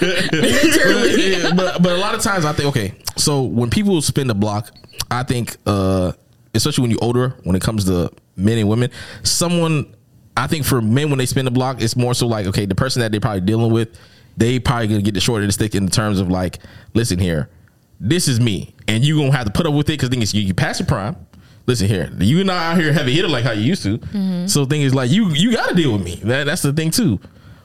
[1.18, 2.94] yeah, but but a lot of times I think okay.
[3.16, 4.72] So when people spin the block,
[5.10, 6.12] I think uh
[6.54, 8.90] especially when you're older, when it comes to men and women,
[9.22, 9.94] someone
[10.36, 12.74] I think for men when they spin the block, it's more so like okay, the
[12.74, 13.98] person that they're probably dealing with,
[14.36, 16.58] they probably gonna get the short end of the stick in terms of like,
[16.94, 17.50] listen here,
[18.00, 20.34] this is me, and you gonna have to put up with it because thing is
[20.34, 21.16] you, you pass your prime.
[21.66, 23.98] Listen here, you not out here heavy hitter like how you used to.
[23.98, 24.46] Mm-hmm.
[24.46, 26.16] So the thing is like you you got to deal with me.
[26.22, 27.18] That, that's the thing too.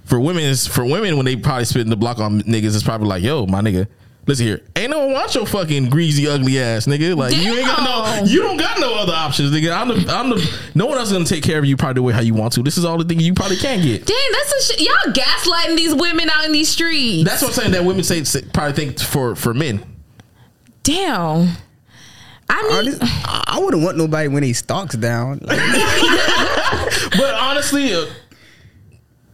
[0.06, 3.08] For women, is for women when they probably spit the block on niggas, it's probably
[3.08, 3.88] like, yo, my nigga,
[4.26, 7.16] listen here, ain't no one want your fucking greasy ugly ass nigga.
[7.16, 9.72] Like you ain't got no, you don't got no other options, nigga.
[9.72, 12.02] I'm the, I'm the, no one else is gonna take care of you probably the
[12.02, 12.64] way how you want to.
[12.64, 14.08] This is all the things you probably can't get.
[14.08, 14.82] Dang, that's a shit.
[14.82, 17.30] Y'all gaslighting these women out in these streets.
[17.30, 17.72] That's what I'm saying.
[17.74, 19.86] That women say say- probably think for for men.
[20.84, 21.50] Damn.
[22.54, 25.40] I mean, Honest, I I wouldn't want nobody when he stocks down.
[25.42, 25.60] Like,
[27.18, 28.06] But honestly, uh,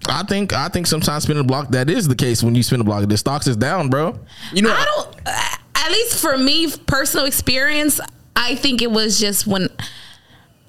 [0.09, 2.79] I think I think sometimes spinning the block that is the case when you spin
[2.79, 3.07] the block.
[3.07, 4.17] The stocks is down, bro.
[4.53, 5.17] you know, I don't.
[5.27, 7.99] At least for me, personal experience,
[8.35, 9.69] I think it was just when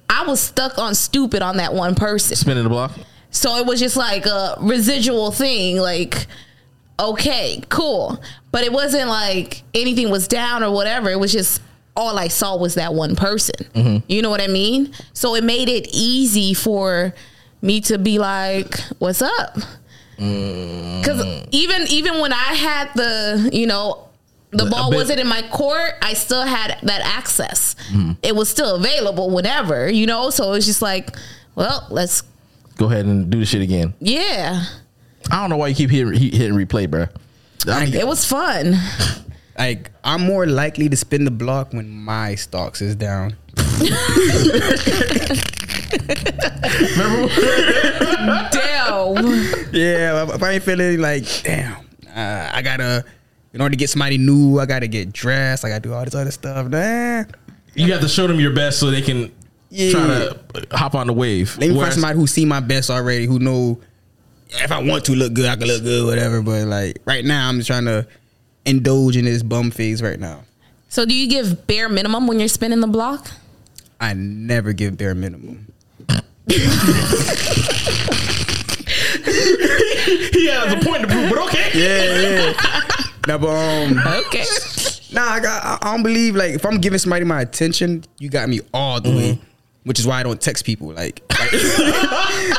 [0.09, 2.35] I was stuck on stupid on that one person.
[2.35, 2.91] Spinning the block.
[3.31, 5.77] So it was just like a residual thing.
[5.77, 6.27] Like,
[6.99, 11.09] okay, cool, but it wasn't like anything was down or whatever.
[11.09, 11.61] It was just
[11.99, 13.55] all I saw was that one person.
[13.73, 13.97] Mm-hmm.
[14.07, 14.93] You know what I mean?
[15.13, 17.13] So it made it easy for
[17.61, 19.57] me to be like, "What's up?"
[20.17, 21.01] Mm.
[21.01, 24.07] Because even even when I had the you know
[24.51, 27.75] the ball wasn't in my court, I still had that access.
[27.91, 28.13] Mm-hmm.
[28.23, 30.29] It was still available whenever, you know.
[30.31, 31.15] So it was just like,
[31.55, 32.23] well, let's
[32.77, 33.93] Go ahead and do the shit again.
[33.99, 34.63] yeah.
[35.29, 37.05] I don't know why you keep hitting, hitting replay, bro.
[37.67, 38.73] I mean, It was fun.
[39.59, 43.35] like I'm more likely to spin the block when my stocks is down.
[48.51, 49.25] Damn.
[49.73, 51.77] Yeah, if I ain't feeling like, damn,
[52.15, 53.05] uh, I gotta,
[53.53, 55.65] in order to get somebody new, I gotta get dressed.
[55.65, 56.67] I gotta do all this other stuff.
[56.67, 57.23] Nah,
[57.75, 59.31] you have to show them your best so they can
[59.69, 59.91] Yeah.
[59.91, 60.39] try to
[60.77, 61.57] hop on the wave.
[61.57, 63.79] let me Whereas- find somebody who see my best already, who know
[64.49, 66.41] if I want to look good, I can look good, whatever.
[66.41, 68.07] But like right now, I'm just trying to
[68.65, 70.43] indulge in this bum phase right now.
[70.89, 73.31] So do you give bare minimum when you're spinning the block?
[73.99, 75.71] I never give bare minimum.
[76.47, 76.57] he
[80.47, 81.69] has a point to prove, but okay.
[81.73, 82.53] Yeah, yeah.
[83.27, 84.45] nah, but um, Okay.
[85.11, 85.63] Nah, I got.
[85.63, 89.01] I, I don't believe like if I'm giving somebody my attention, you got me all
[89.01, 89.39] the way.
[89.89, 90.93] Which is why I don't text people.
[90.99, 91.51] Like, like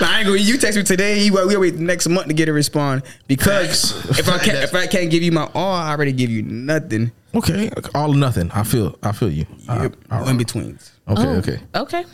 [0.03, 0.39] I ain't gonna.
[0.39, 1.21] You text me today.
[1.23, 4.89] You we wait next month to get a respond because if I can't if I
[4.89, 7.13] can't give you my all, I already give you nothing.
[7.33, 8.51] Okay, all or nothing.
[8.51, 8.99] I feel.
[9.01, 9.47] I feel you.
[9.69, 10.91] Yep, Uh, in betweens.
[11.07, 11.59] okay, Oh, okay.
[11.77, 12.05] Okay.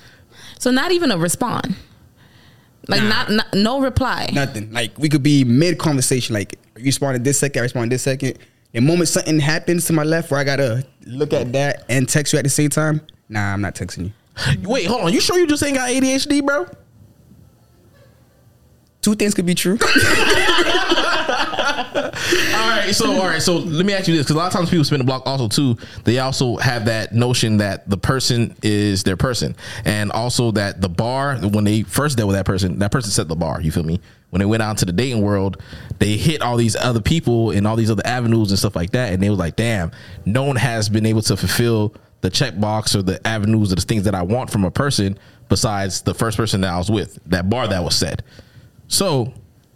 [0.58, 1.76] So not even a respond.
[2.86, 3.08] Like Nah.
[3.08, 4.28] not, not no reply.
[4.34, 4.70] Nothing.
[4.70, 6.34] Like we could be mid conversation.
[6.34, 8.38] Like you responded this second, I respond this second.
[8.72, 12.34] The moment something happens to my left where I gotta look at that and text
[12.34, 13.00] you at the same time,
[13.30, 14.12] nah, I'm not texting you.
[14.62, 15.12] Wait, hold on.
[15.12, 16.66] You sure you just ain't got ADHD, bro?
[19.02, 19.78] Two things could be true.
[21.96, 24.52] All right, so all right, so let me ask you this because a lot of
[24.52, 25.76] times people spin the block also too.
[26.04, 30.88] They also have that notion that the person is their person, and also that the
[30.88, 33.60] bar when they first dealt with that person, that person set the bar.
[33.60, 34.00] You feel me?
[34.30, 35.62] When they went out to the dating world,
[35.98, 39.12] they hit all these other people and all these other avenues and stuff like that,
[39.12, 39.92] and they was like, "Damn,
[40.24, 44.04] no one has been able to fulfill the checkbox or the avenues or the things
[44.04, 47.18] that I want from a person besides the first person that I was with.
[47.26, 48.22] That bar that was set."
[48.88, 49.32] So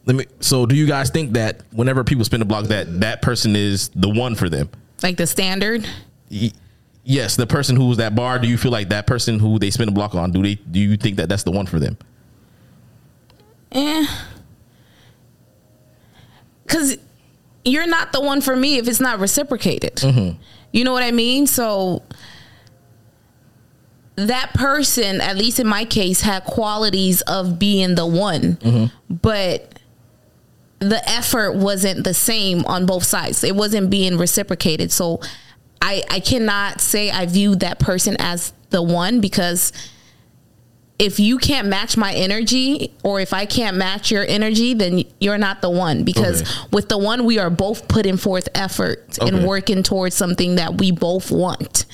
[0.06, 0.26] let me.
[0.40, 3.88] So do you guys think that whenever people spin a block, that that person is
[3.94, 4.68] the one for them?
[5.02, 5.86] Like the standard.
[6.30, 6.52] Y-
[7.02, 8.38] Yes, the person who's that bar.
[8.38, 10.32] Do you feel like that person who they spin a block on?
[10.32, 10.56] Do they?
[10.56, 11.96] Do you think that that's the one for them?
[13.72, 14.06] Eh.
[16.66, 16.96] Cause
[17.64, 20.00] you're not the one for me if it's not reciprocated.
[20.72, 21.46] You know what I mean?
[21.46, 22.02] So
[24.16, 29.14] that person, at least in my case, had qualities of being the one, mm-hmm.
[29.14, 29.78] but
[30.78, 33.44] the effort wasn't the same on both sides.
[33.44, 34.90] It wasn't being reciprocated.
[34.92, 35.20] So
[35.82, 39.72] I, I cannot say I viewed that person as the one because
[41.00, 45.38] if you can't match my energy or if I can't match your energy, then you're
[45.38, 46.04] not the one.
[46.04, 46.50] Because Okay.
[46.72, 49.28] with the one, we are both putting forth effort Okay.
[49.34, 51.86] and working towards something that we both want.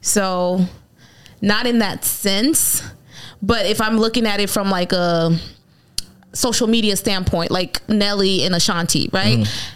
[0.00, 0.66] So,
[1.42, 2.82] not in that sense,
[3.42, 5.38] but if I'm looking at it from like a
[6.32, 9.40] social media standpoint, like Nelly and Ashanti, right?
[9.40, 9.74] Mm-hmm.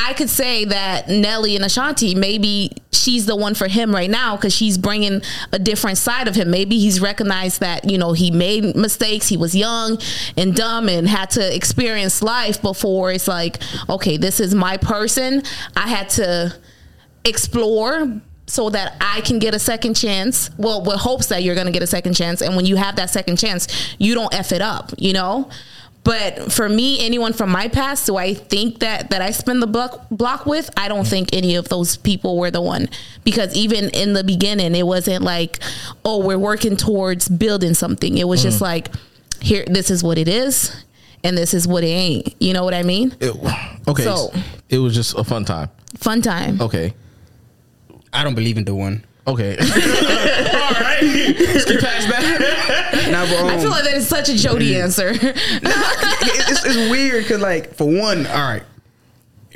[0.00, 4.36] I could say that Nelly and Ashanti, maybe she's the one for him right now
[4.36, 5.20] because she's bringing
[5.52, 6.50] a different side of him.
[6.50, 9.28] Maybe he's recognized that, you know, he made mistakes.
[9.28, 9.98] He was young
[10.36, 13.58] and dumb and had to experience life before it's like,
[13.88, 15.42] okay, this is my person.
[15.76, 16.56] I had to
[17.24, 20.50] explore so that I can get a second chance.
[20.56, 22.40] Well, with hopes that you're going to get a second chance.
[22.40, 25.50] And when you have that second chance, you don't F it up, you know?
[26.04, 29.66] But for me, anyone from my past, do I think that that I spend the
[29.66, 30.70] block block with?
[30.76, 32.88] I don't think any of those people were the one
[33.24, 35.58] because even in the beginning, it wasn't like,
[36.04, 38.16] oh, we're working towards building something.
[38.16, 38.62] It was just mm.
[38.62, 38.88] like,
[39.40, 40.74] here, this is what it is,
[41.22, 42.34] and this is what it ain't.
[42.40, 43.14] You know what I mean?
[43.20, 43.36] It-
[43.86, 44.04] okay.
[44.04, 44.32] So-
[44.70, 45.68] it was just a fun time.
[45.96, 46.60] Fun time.
[46.60, 46.94] Okay.
[48.12, 49.04] I don't believe in the one.
[49.28, 49.56] Okay.
[49.60, 51.36] All right.
[51.60, 53.08] Skip past that.
[53.10, 55.10] Nah, but, I um, feel like that is such a Jody answer.
[55.12, 58.62] it's, it's weird because like for one, all right,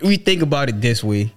[0.02, 1.32] we think about it this way.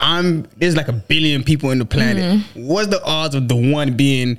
[0.00, 2.42] I'm there's like a billion people in the planet.
[2.54, 4.38] What's the odds of the one being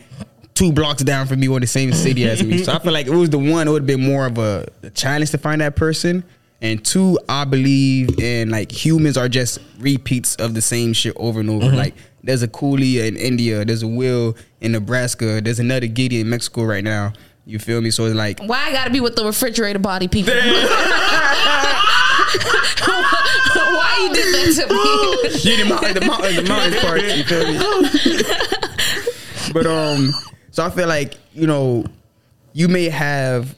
[0.53, 2.63] two blocks down from me or the same city as me?
[2.63, 4.37] So I feel like if it was the one, it would have been more of
[4.37, 6.23] a, a challenge to find that person.
[6.61, 11.39] And two, I believe in like humans are just repeats of the same shit over
[11.39, 11.65] and over.
[11.65, 16.29] Like there's a Cooley in India, there's a Will in Nebraska, there's another Giddy in
[16.29, 17.13] Mexico right now.
[17.45, 17.89] You feel me?
[17.89, 20.33] So it's like Why I gotta be with the refrigerator body people?
[20.33, 20.41] Why
[24.01, 24.81] you did that to me?
[25.43, 27.01] Yeah, the mountain, the mountain, the mountain part.
[27.01, 27.57] You feel me?
[29.53, 30.13] but um,
[30.51, 31.83] so I feel like you know,
[32.53, 33.55] you may have,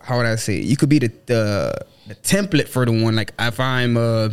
[0.00, 0.58] how would I say?
[0.58, 0.64] it?
[0.64, 3.16] You could be the the, the template for the one.
[3.16, 4.30] Like if I'm uh,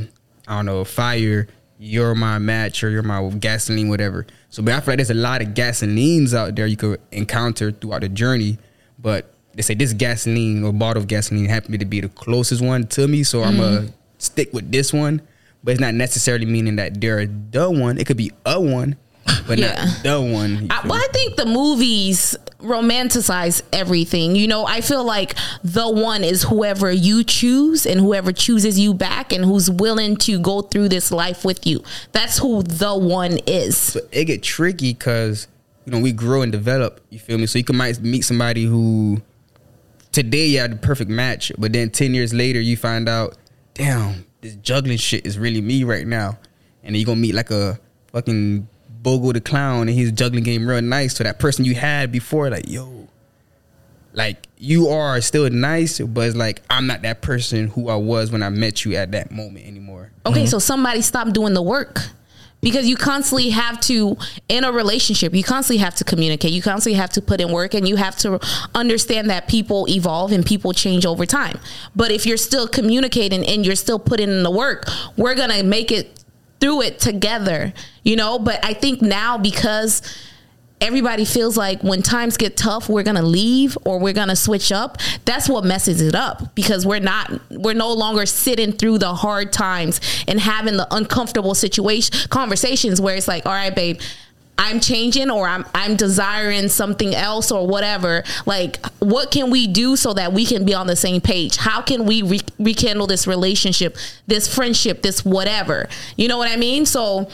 [0.47, 4.25] I don't know, fire, you're my match or you're my gasoline, whatever.
[4.49, 7.71] So, but I feel like there's a lot of gasolines out there you could encounter
[7.71, 8.57] throughout the journey,
[8.99, 9.27] but.
[9.53, 13.05] They say this gasoline or bottle of gasoline happened to be the closest one to
[13.05, 15.21] me, so I'm gonna stick with this one
[15.63, 17.97] but it's not necessarily meaning that they're the one.
[17.97, 18.97] It could be a one,
[19.47, 19.85] but Yeah.
[19.85, 20.67] not the one.
[20.69, 20.97] I, well.
[20.97, 24.35] I think the movies romanticize everything.
[24.35, 28.93] You know, I feel like the one is whoever you choose and whoever chooses you
[28.93, 31.83] back and who's willing to go through this life with you.
[32.11, 33.77] That's who the one is.
[33.77, 35.47] So it get tricky because
[35.85, 37.01] you know we grow and develop.
[37.09, 37.47] You feel me?
[37.47, 39.21] So you can might meet somebody who
[40.11, 43.37] today you had the perfect match, but then ten years later you find out,
[43.73, 46.37] damn, this juggling shit is really me right now,
[46.83, 47.79] and then you gonna meet like a
[48.11, 48.67] fucking
[49.01, 52.49] Bogo the clown, and he's juggling game real nice to that person you had before.
[52.49, 53.07] Like yo,
[54.13, 58.31] like you are still nice, but it's like I'm not that person who I was
[58.31, 60.11] when I met you at that moment anymore.
[60.25, 60.61] Okay, so mhm.
[60.61, 61.99] somebody stop doing the work.
[62.61, 66.51] Because you constantly have to, in a relationship, you constantly have to communicate.
[66.51, 68.39] You constantly have to put in work and you have to
[68.75, 71.59] understand that people evolve and people change over time.
[71.95, 74.85] But if you're still communicating and you're still putting in the work,
[75.17, 76.20] we're going to make it
[76.61, 78.39] through it together, you know?
[78.39, 80.01] But I think now because
[80.79, 84.97] everybody feels like when times get tough we're gonna leave or we're gonna switch up
[85.25, 89.53] that's what messes it up because we're not we're no longer sitting through the hard
[89.53, 94.01] times and having the uncomfortable situation conversations where it's like all right babe
[94.57, 98.23] I'm changing or I'm I'm desiring something else or whatever.
[98.45, 101.57] Like, what can we do so that we can be on the same page?
[101.57, 105.89] How can we re- rekindle this relationship, this friendship, this whatever?
[106.15, 106.85] You know what I mean?
[106.85, 107.29] So,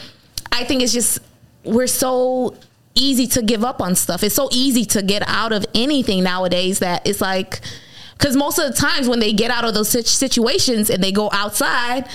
[0.52, 1.18] I think it's just
[1.64, 2.56] we're so
[2.94, 4.22] easy to give up on stuff.
[4.22, 7.60] It's so easy to get out of anything nowadays that it's like
[8.18, 11.30] because most of the times when they get out of those situations and they go
[11.32, 12.08] outside,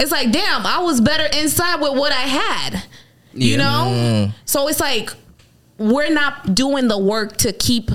[0.00, 2.82] it's like, damn, I was better inside with what I had.
[3.34, 3.56] You Yeah.
[3.56, 4.32] know?
[4.44, 5.10] So it's like
[5.78, 7.90] we're not doing the work to keep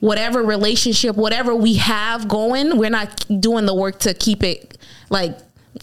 [0.00, 4.76] whatever relationship, whatever we have going, we're not doing the work to keep it
[5.10, 5.38] like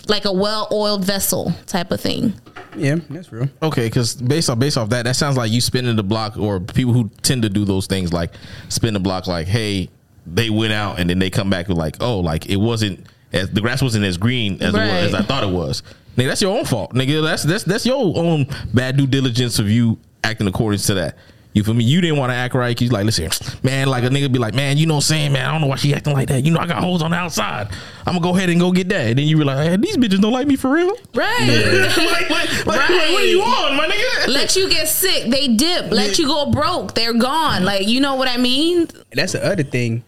[0.07, 2.33] like a well-oiled vessel type of thing.
[2.77, 3.49] Yeah, that's real.
[3.63, 6.59] Okay, because based off based off that, that sounds like you spinning the block, or
[6.59, 8.31] people who tend to do those things like
[8.69, 9.25] spin the block.
[9.25, 9.89] Like, hey,
[10.27, 13.49] they went out and then they come back with like, oh, like it wasn't as
[13.51, 15.83] the grass wasn't as green as, it was, as I thought it was.
[16.17, 17.21] Nigga, that's your own fault, nigga.
[17.23, 21.15] That's that's that's your own bad due diligence of you acting according to that.
[21.53, 21.83] You You feel me?
[21.83, 22.79] You didn't want to act right.
[22.79, 23.29] You like, listen,
[23.63, 25.61] man, like a nigga be like, man, you know what I'm saying, man, I don't
[25.61, 26.43] know why she acting like that.
[26.45, 27.69] You know, I got holes on the outside.
[28.05, 29.07] I'm gonna go ahead and go get that.
[29.07, 30.93] And then you realize, like, hey, these bitches don't like me for real.
[31.15, 31.89] Right.
[31.97, 33.11] like, like, like, like, Right.
[33.13, 34.27] what are you on, my nigga?
[34.27, 35.91] Let you get sick, they dip.
[35.91, 37.63] Let you go broke, they're gone.
[37.65, 38.87] Like you know what I mean?
[39.13, 40.03] that's the other thing.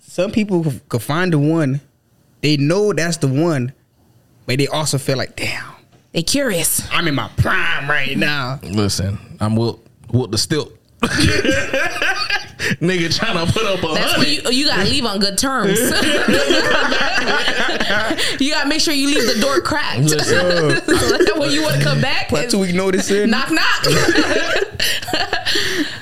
[0.00, 1.80] Some people c- could find the one,
[2.46, 3.72] they know that's the one,
[4.46, 5.64] but they also feel like, damn,
[6.12, 6.86] They curious.
[6.92, 8.60] I'm in my prime right now.
[8.62, 10.72] Listen, I'm Wilt, Wilt the stilt.
[12.80, 14.44] nigga trying to put up a That's when hundred.
[14.54, 15.78] you you gotta leave on good terms.
[18.40, 20.02] you gotta make sure you leave the door cracked.
[20.04, 20.20] Listen.
[20.86, 23.30] so that when you want to come back, Put two week notice in.
[23.30, 23.84] knock knock.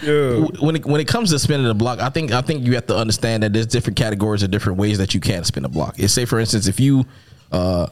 [0.03, 0.41] Yeah.
[0.61, 2.87] when it, when it comes to spinning the block, I think I think you have
[2.89, 5.99] to understand that there's different categories of different ways that you can spin a block.
[5.99, 7.07] It's say for instance, if you,
[7.51, 7.87] uh,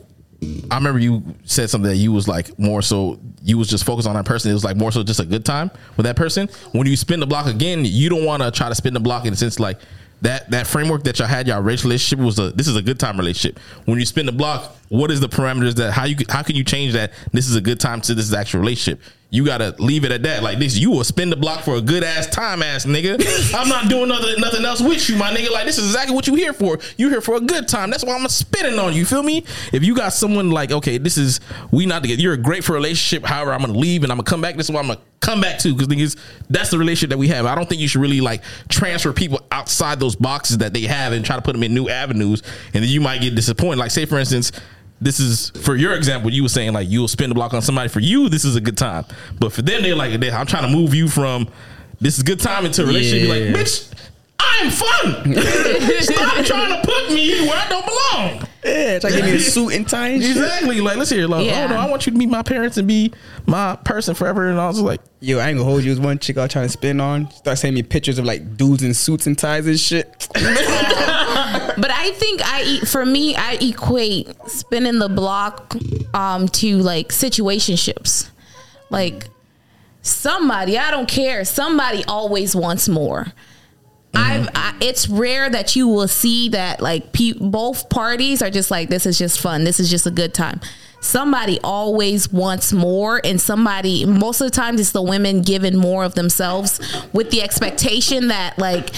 [0.70, 4.07] I remember you said something that you was like more so you was just focused
[4.09, 4.51] on that person.
[4.51, 6.49] It was like more so just a good time with that person.
[6.72, 9.24] When you spin the block again, you don't want to try to spin the block
[9.24, 9.78] in the sense like
[10.22, 13.16] that that framework that y'all had y'all relationship was a this is a good time
[13.16, 13.58] relationship.
[13.84, 16.64] When you spin the block, what is the parameters that how you how can you
[16.64, 19.02] change that this is a good time to this is actual relationship?
[19.30, 20.42] You gotta leave it at that.
[20.42, 23.54] Like this, you will spin the block for a good ass time, ass nigga.
[23.54, 25.50] I'm not doing nothing, nothing else with you, my nigga.
[25.50, 26.78] Like this is exactly what you here for.
[26.98, 27.90] You here for a good time.
[27.90, 29.04] That's why I'm a spinning on you.
[29.04, 29.44] Feel me?
[29.72, 32.20] If you got someone like, okay, this is we not together.
[32.20, 33.24] You're great for a relationship.
[33.26, 34.56] However, I'm gonna leave and I'm gonna come back.
[34.56, 36.18] This is what I'm gonna come back to because niggas,
[36.50, 37.46] that's the relationship that we have.
[37.46, 41.12] I don't think you should really like transfer people outside those boxes that they have
[41.14, 42.42] and try to put them in new avenues,
[42.74, 43.78] and then you might get disappointed.
[43.78, 44.52] Like say for instance
[45.00, 46.30] this is for your example.
[46.30, 47.88] You were saying like you'll spend a block on somebody.
[47.88, 49.04] For you, this is a good time,
[49.40, 51.48] but for them, they're like, I'm trying to move you from
[52.00, 53.28] this is good time into a relationship.
[53.28, 53.34] Yeah.
[53.34, 53.92] like, bitch,
[54.38, 55.34] I'm fun.
[56.02, 58.48] Stop trying to put me where I don't belong.
[58.64, 60.30] Yeah, try to give me a suit and tie and shit.
[60.36, 60.80] Exactly.
[60.80, 61.26] Like, let's hear.
[61.26, 61.66] Like, Yeah.
[61.68, 63.12] oh no, I want you to meet my parents and be
[63.46, 64.48] my person forever.
[64.48, 65.90] And I was like, Yo, I ain't gonna hold you.
[65.90, 67.30] It was one chick I was trying to spin on.
[67.32, 70.28] Start sending me pictures of like dudes in suits and ties and shit.
[71.74, 75.74] But I think I for me I equate spinning the block
[76.14, 78.28] um to like situationships.
[78.90, 79.28] Like
[80.02, 83.28] somebody, I don't care, somebody always wants more.
[84.14, 88.70] I've, I, it's rare that you will see that like pe- both parties are just
[88.70, 90.60] like this is just fun this is just a good time
[91.00, 96.04] somebody always wants more and somebody most of the times it's the women giving more
[96.04, 96.80] of themselves
[97.12, 98.90] with the expectation that like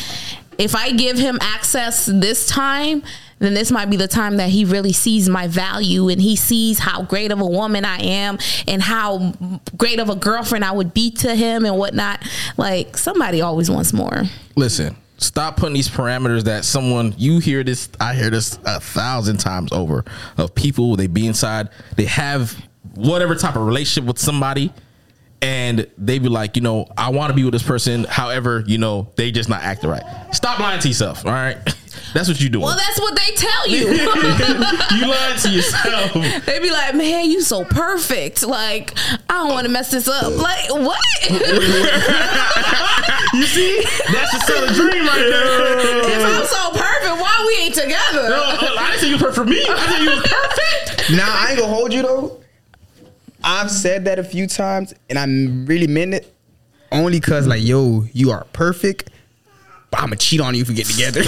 [0.58, 3.02] if i give him access this time
[3.38, 6.78] then this might be the time that he really sees my value and he sees
[6.78, 9.32] how great of a woman I am and how
[9.76, 12.22] great of a girlfriend I would be to him and whatnot.
[12.56, 14.22] Like somebody always wants more.
[14.56, 19.38] listen, stop putting these parameters that someone you hear this, I hear this a thousand
[19.38, 20.04] times over
[20.36, 22.56] of people they be inside, they have
[22.94, 24.72] whatever type of relationship with somebody.
[25.42, 28.04] And they be like, you know, I want to be with this person.
[28.04, 30.02] However, you know, they just not acting right.
[30.34, 31.26] Stop lying to yourself.
[31.26, 31.58] All right,
[32.14, 32.64] that's what you doing.
[32.64, 33.78] Well, that's what they tell you.
[34.98, 36.12] you lying to yourself.
[36.46, 38.42] they be like, "Man, you so perfect.
[38.46, 38.96] Like,
[39.28, 40.36] I don't want to mess this up.
[40.36, 41.00] Like, what?
[43.34, 46.08] You see, that's the silly dream right there.
[46.08, 48.28] if I'm so perfect, why we ain't together?
[48.28, 48.42] No,
[48.78, 49.60] I didn't say you was perfect for me.
[49.68, 51.10] I said you was perfect.
[51.10, 52.40] Now I ain't gonna hold you though.
[53.42, 55.24] I've said that a few times, and I
[55.68, 56.32] really meant it.
[56.92, 59.10] Only cause like, yo, you are perfect,
[59.94, 61.22] but I'ma cheat on you if we get together.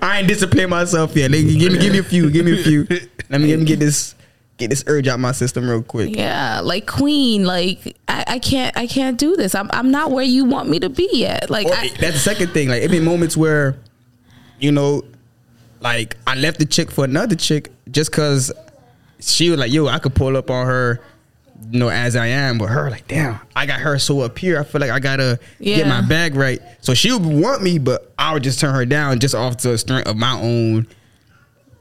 [0.00, 1.30] I ain't discipline myself yet.
[1.30, 2.86] Nigga, give me, give me a few, give me a few.
[3.28, 4.14] Let me, let me get this,
[4.56, 6.16] get this urge out my system real quick.
[6.16, 7.44] Yeah, like Queen.
[7.44, 9.54] Like, I, I can't, I can't do this.
[9.54, 11.50] I'm, I'm not where you want me to be yet.
[11.50, 12.68] Like, Or I, that's the second thing.
[12.68, 13.76] Like it been moments where,
[14.58, 15.02] you know,
[15.80, 18.50] like I left the chick for another chick just cause
[19.20, 21.02] she was like, yo, I could pull up on her,
[21.70, 22.58] you know, as I am.
[22.58, 24.58] But her like, damn, I got her so up here.
[24.58, 26.60] I feel like I gotta get my bag right.
[26.80, 29.76] So she would want me, but I would just turn her down just off the
[29.78, 30.86] strength of my own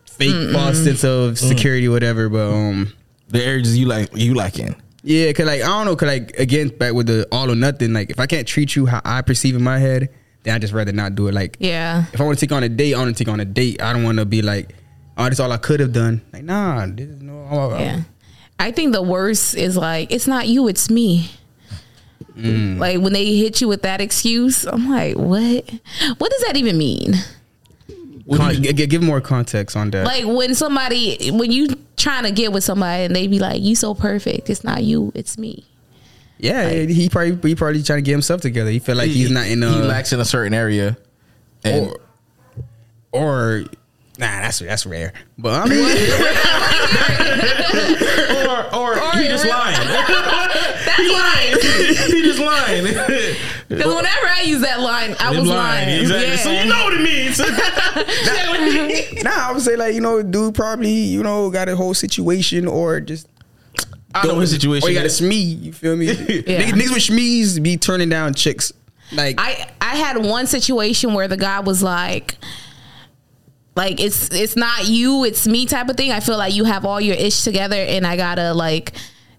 [0.05, 2.29] fake false sense of security, whatever.
[2.29, 2.93] But um.
[3.29, 4.75] The areas you like, you liking.
[5.03, 7.93] Yeah, cause like I don't know, cause like again, back with the all or nothing.
[7.93, 10.09] Like if I can't treat you how I perceive in my head,
[10.43, 11.33] then I just rather not do it.
[11.33, 12.05] Like yeah.
[12.13, 13.81] if I want to take on a date, I want to take on a date.
[13.81, 14.73] I don't want to be like,
[15.17, 16.21] oh, this is all I could have done.
[16.33, 17.75] Like nah, this is no.
[17.77, 18.01] Yeah.
[18.01, 18.05] I
[18.71, 21.29] think the worst is like, it's not you, it's me.
[22.35, 22.79] Mm.
[22.79, 25.69] Like when they hit you with that excuse, I'm like, what?
[26.17, 27.13] What does that even mean?
[28.33, 30.05] Con- g- g- give more context on that.
[30.05, 33.75] Like when somebody, when you trying to get with somebody and they be like, you
[33.75, 35.63] so perfect, it's not you, it's me.
[36.39, 38.69] yeah, he probably he probably trying to get himself together.
[38.71, 40.97] He feel like he's not in a he lacks in a certain area.
[41.63, 41.99] And or,
[43.13, 43.63] or
[44.19, 45.13] nah, that's that's rare.
[45.37, 45.85] But I mean,
[48.73, 49.75] or, or, he just lying.
[50.95, 51.57] He lying.
[52.11, 52.85] he just lying.
[53.67, 56.01] Because whenever I use that line, I was lying.
[56.01, 56.27] Exactly.
[56.27, 56.35] Yeah.
[56.37, 57.39] So you know what it means.
[59.23, 62.67] Nah, I would say like you know, dude probably you know got a whole situation
[62.67, 63.27] or just
[64.13, 64.87] I know his situation.
[64.87, 65.17] or you got a is.
[65.17, 65.35] smee.
[65.41, 66.05] You feel me?
[66.05, 66.13] Yeah.
[66.13, 68.71] Niggas, niggas with smees be turning down chicks.
[69.11, 72.37] Like I I had one situation where the guy was like
[73.75, 76.11] like it's it's not you, it's me type of thing.
[76.11, 78.93] I feel like you have all your ish together and I gotta like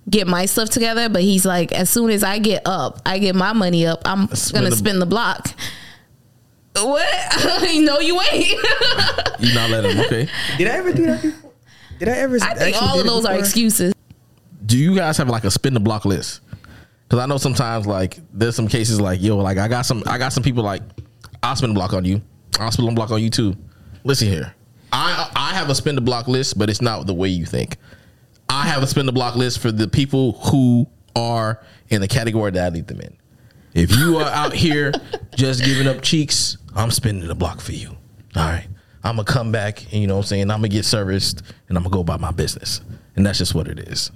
[0.08, 1.08] get my stuff together.
[1.08, 4.28] But he's like, as soon as I get up, I get my money up, I'm
[4.34, 5.48] Spin gonna the- spin the block.
[6.74, 7.62] What?
[7.80, 8.60] no, you ain't.
[9.38, 10.00] You not let him.
[10.00, 10.28] Okay.
[10.56, 11.52] did I ever do that before?
[11.98, 12.38] Did I ever?
[12.40, 13.92] I think all of those are excuses.
[14.64, 16.40] Do you guys have like a spin the block list?
[17.06, 20.16] Because I know sometimes like there's some cases like yo like I got some I
[20.16, 20.82] got some people like
[21.42, 22.22] I'll spin the block on you.
[22.58, 23.56] I'll spin the block on you too.
[24.06, 24.54] Listen here.
[24.92, 27.76] I I have a spin the block list, but it's not the way you think.
[28.48, 30.86] I have a spin the block list for the people who
[31.16, 33.16] are in the category that I need them in.
[33.74, 34.92] If you are out here
[35.34, 37.90] just giving up cheeks, I'm spinning the block for you.
[38.36, 38.68] All right.
[39.02, 41.76] I'm gonna come back and you know what I'm saying, I'm gonna get serviced and
[41.76, 42.80] I'm gonna go about my business.
[43.16, 44.10] And that's just what it is.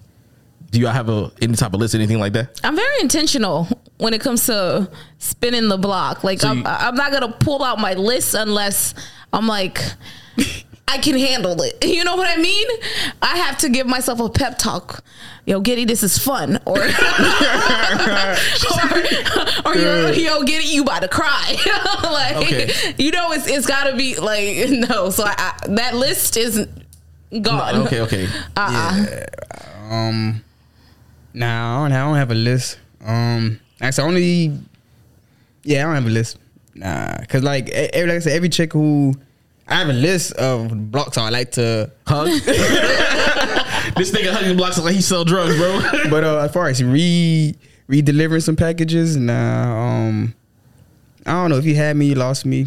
[0.71, 2.61] Do y'all have a any type of list, anything like that?
[2.63, 3.67] I'm very intentional
[3.99, 4.89] when it comes to
[5.19, 6.23] spinning the block.
[6.23, 8.95] Like So I'm, you- I'm not gonna pull out my list unless
[9.33, 9.81] I'm like
[10.89, 11.85] I can handle it.
[11.91, 12.67] You know what I mean?
[13.21, 15.05] I have to give myself a pep talk.
[15.45, 16.59] Yo, Giddy, this is fun.
[16.65, 16.87] Or or,
[19.67, 21.57] or yo, yo, Giddy, you about to cry.
[22.05, 22.71] like Okay.
[22.97, 25.11] you know, it's it's gotta be like no.
[25.11, 26.67] So I, I, that list is
[27.43, 27.77] gone.
[27.87, 28.29] Okay, okay.
[28.57, 29.27] Uh-uh.
[29.91, 30.43] Um,
[31.35, 32.79] nah, I don't, I don't have a list.
[33.05, 34.59] Um, actually, only
[35.65, 36.39] yeah, I don't have a list.
[36.81, 39.15] Nah, cause like every, like I said, every chick who
[39.69, 41.91] I have a list of blocks I like to.
[42.07, 42.27] Hug.
[42.47, 45.81] this nigga hugging blocks like he sell drugs, bro.
[46.11, 47.55] But uh, as far as re
[47.87, 50.09] re delivering some packages, nah.
[50.09, 50.35] Um,
[51.27, 52.67] I don't know if you had me, you lost me.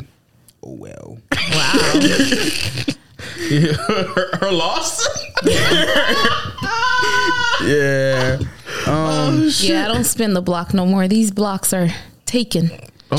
[0.64, 1.18] Oh well.
[1.32, 2.00] Wow.
[3.50, 5.08] her, her loss.
[7.64, 8.38] yeah.
[8.86, 11.08] Um, yeah, I don't spin the block no more.
[11.08, 11.90] These blocks are
[12.28, 12.70] taken.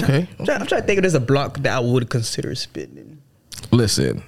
[0.03, 0.29] Okay.
[0.39, 3.21] I'm trying, I'm trying to think if there's a block that I would consider spinning.
[3.71, 4.23] Listen,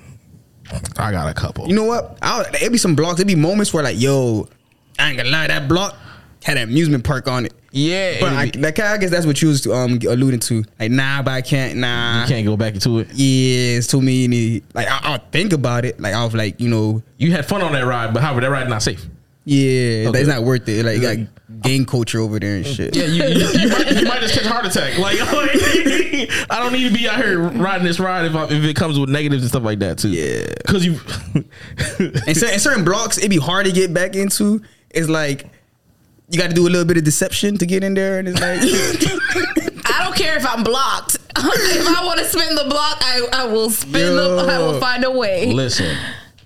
[0.99, 1.69] I got a couple.
[1.69, 2.19] You know what?
[2.23, 3.15] I'll, it'd be some blocks.
[3.21, 4.49] It'd be moments where like, yo,
[4.99, 5.97] I ain't gonna lie, that block
[6.45, 7.53] had an amusement park on it.
[7.73, 10.65] yeah, But I, like, I guess that's what you was um alluding to.
[10.79, 11.77] Like, nah, but I can't.
[11.79, 13.09] Nah, you can't go back into it.
[13.13, 14.63] Yeah, it's too many.
[14.75, 16.01] Like, I, I'll think about it.
[16.01, 18.69] Like, I'll like, you know, You had fun on that ride, but however, that ride
[18.69, 19.05] not safe.
[19.45, 20.21] yeah, Okay.
[20.21, 20.85] it's not worth it.
[20.85, 21.17] Like, got
[21.61, 22.75] gang culture over there and mm.
[22.75, 22.97] shit.
[22.97, 24.95] Yeah, you, you, you, might, you might just catch a heart attack.
[25.07, 25.19] Like,
[26.51, 28.99] I don't need to be out here riding this ride if, I, if it comes
[28.99, 30.09] with negatives and stuff like that too.
[30.11, 30.47] Yeah.
[30.57, 30.99] because you.
[32.27, 34.63] And, cer- and certain blocks, it'd be hard to get back into.
[34.91, 35.47] It's like
[36.29, 38.41] you got to do a little bit of deception to get in there, and it's
[38.41, 38.61] like.
[39.89, 41.15] I don't care if I'm blocked.
[41.15, 44.47] if I want to spin the block, I, I will spin the.
[44.49, 45.53] I will find a way.
[45.53, 45.97] Listen,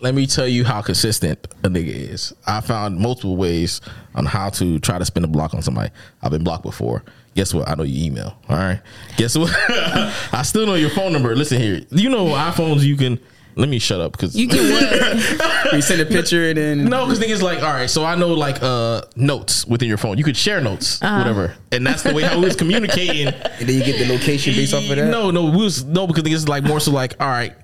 [0.01, 2.33] let me tell you how consistent a nigga is.
[2.47, 3.81] I found multiple ways
[4.15, 5.91] on how to try to spin a block on somebody.
[6.23, 7.05] I've been blocked before.
[7.35, 7.69] Guess what?
[7.69, 8.37] I know your email.
[8.49, 8.81] All right.
[9.17, 9.55] Guess what?
[9.69, 11.37] I still know your phone number.
[11.37, 11.83] Listen here.
[11.91, 13.21] You know iPhones you can.
[13.57, 15.73] Let me shut up because You can what?
[15.75, 18.29] you send a picture and then No, because niggas like, all right, so I know
[18.33, 20.17] like uh notes within your phone.
[20.17, 21.55] You could share notes, whatever.
[21.73, 23.27] And that's the way how we was communicating.
[23.35, 25.11] and then you get the location based off of that.
[25.11, 27.55] No, no, we was no because niggas like more so like, all right.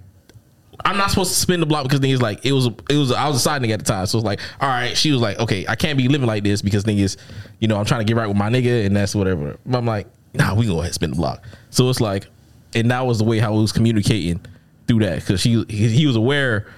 [0.87, 3.27] I'm not supposed to spin the block because niggas like it was it was I
[3.27, 4.07] was a side nigga at the time.
[4.07, 6.63] So it's like, all right, she was like, okay, I can't be living like this
[6.63, 7.17] because niggas,
[7.59, 9.59] you know, I'm trying to get right with my nigga and that's whatever.
[9.67, 11.43] But I'm like, nah, we go ahead spin the block.
[11.71, 12.29] So it's like,
[12.73, 14.41] and that was the way how we was communicating
[14.87, 16.69] through that because she he, was aware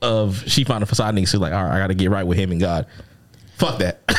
[0.00, 1.28] of she found a facade nigga.
[1.28, 2.86] So like, all right, I got to get right with him and God.
[3.58, 4.00] Fuck that.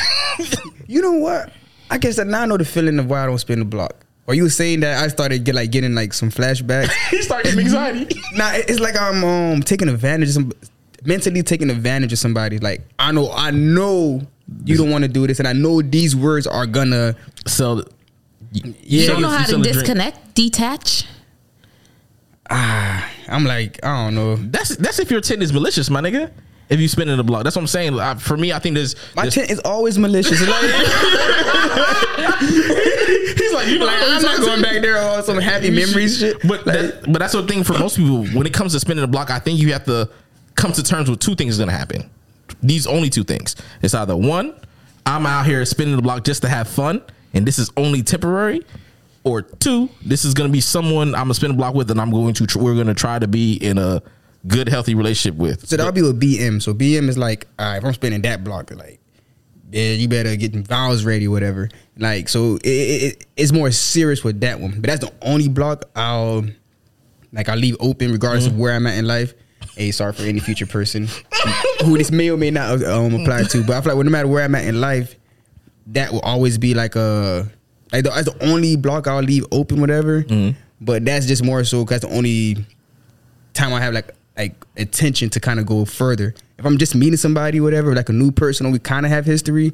[0.88, 1.52] You know what?
[1.90, 4.06] I guess that now I know the feeling of why I don't spin the block.
[4.28, 6.92] Or you saying that I started get like getting like some flashbacks.
[7.10, 8.20] he started getting anxiety.
[8.34, 10.52] nah, it's like I'm um taking advantage of some
[11.06, 12.60] mentally taking advantage of somebody.
[12.60, 14.22] Like I know I know
[14.66, 17.16] you don't want to do this, and I know these words are gonna
[17.46, 17.84] So
[18.52, 18.74] yeah.
[18.84, 21.06] You don't know how to disconnect, detach.
[22.50, 24.36] ah, I'm like I don't know.
[24.36, 26.32] That's that's if your intent is malicious, my nigga.
[26.70, 27.98] If you spin in the block, that's what I'm saying.
[27.98, 28.94] I, for me, I think there's.
[29.16, 30.42] My there's- tent is always malicious.
[33.58, 36.38] Like, you know, like, I'm not going back there on some happy memories shit.
[36.48, 38.26] But that, but that's the thing for most people.
[38.28, 40.10] When it comes to spinning the block, I think you have to
[40.56, 42.10] come to terms with two things is going to happen.
[42.62, 43.56] These only two things.
[43.82, 44.54] It's either one,
[45.06, 47.02] I'm out here spinning the block just to have fun,
[47.34, 48.62] and this is only temporary.
[49.24, 52.00] Or two, this is going to be someone I'm gonna spin a block with, and
[52.00, 54.02] I'm going to tr- we're going to try to be in a
[54.48, 55.68] good, healthy relationship with.
[55.68, 56.62] So that'll be with BM.
[56.62, 59.02] So BM is like, all right, if I'm spinning that block, like
[59.72, 61.70] yeah, you better get them vowels ready, whatever.
[61.98, 64.72] Like, so it, it, it's more serious with that one.
[64.80, 66.46] But that's the only block I'll
[67.34, 68.54] like I leave open regardless Mm-hmm.
[68.56, 69.34] of where I'm at in life.
[69.76, 71.08] Hey, sorry for any future person
[71.86, 73.64] who this may or may not um, apply to.
[73.64, 75.16] But I feel like well, no matter where I'm at in life,
[75.88, 77.48] that will always be like a
[77.92, 80.24] like the, that's the only block I'll leave open, whatever.
[80.24, 80.58] Mm-hmm.
[80.82, 82.58] But that's just more so because the only
[83.54, 86.34] time I have like like attention to kind of go further.
[86.60, 89.26] If I'm just meeting somebody, whatever, like a new person, or we kind of have
[89.26, 89.74] history,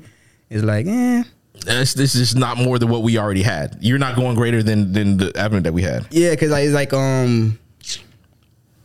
[0.49, 1.23] it's like, eh,
[1.65, 3.77] This, this is not more than what we already had.
[3.79, 6.07] You're not going greater than than the avenue that we had.
[6.11, 7.57] yeah, because like, it's like um,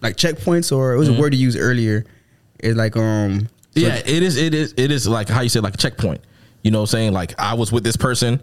[0.01, 2.05] like checkpoints, or it was a word you used earlier.
[2.61, 4.36] It's like um, so- Yeah, it is.
[4.36, 4.74] It is.
[4.76, 6.20] It is like how you said, like a checkpoint.
[6.62, 8.40] You know, what I'm saying like I was with this person,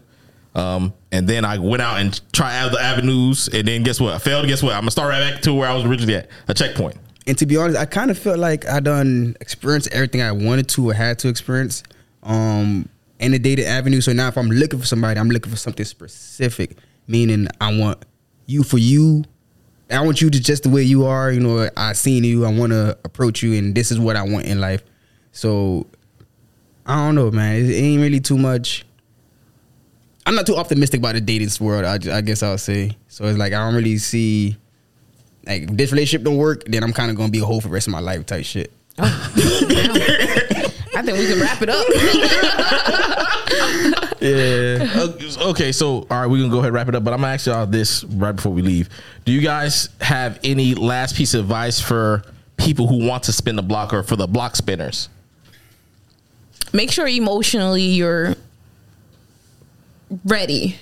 [0.54, 4.14] um, and then I went out and tried other avenues, and then guess what?
[4.14, 4.48] I failed.
[4.48, 4.74] Guess what?
[4.74, 6.98] I'm gonna start right back to where I was originally at, a checkpoint.
[7.28, 10.68] And to be honest, I kind of felt like I done experienced everything I wanted
[10.70, 11.84] to or had to experience
[12.24, 12.88] um,
[13.20, 14.02] in the dating avenue.
[14.02, 18.04] So now if I'm looking for somebody, I'm looking for something specific, meaning I want
[18.46, 19.24] you for you.
[19.90, 21.32] I want you to just the way you are.
[21.32, 22.46] You know, I seen you.
[22.46, 24.84] I want to approach you, and this is what I want in life.
[25.32, 25.88] So
[26.86, 27.56] I don't know, man.
[27.56, 28.86] It ain't really too much.
[30.28, 31.86] I'm not too optimistic about the dating world.
[31.86, 32.98] I, I guess I'll say.
[33.08, 34.58] So it's like I don't really see
[35.46, 37.68] like if this relationship don't work, then I'm kind of gonna be a hoe for
[37.68, 38.72] the rest of my life type shit.
[38.98, 39.10] I
[41.04, 41.86] think we can wrap it up.
[44.22, 44.90] Yeah.
[44.96, 47.04] Uh, okay, so all right, we're gonna go ahead and wrap it up.
[47.04, 48.90] But I'm gonna ask y'all this right before we leave.
[49.24, 52.24] Do you guys have any last piece of advice for
[52.58, 55.10] people who want to spin the block or for the block spinners?
[56.74, 58.36] Make sure emotionally you're
[60.26, 60.78] ready.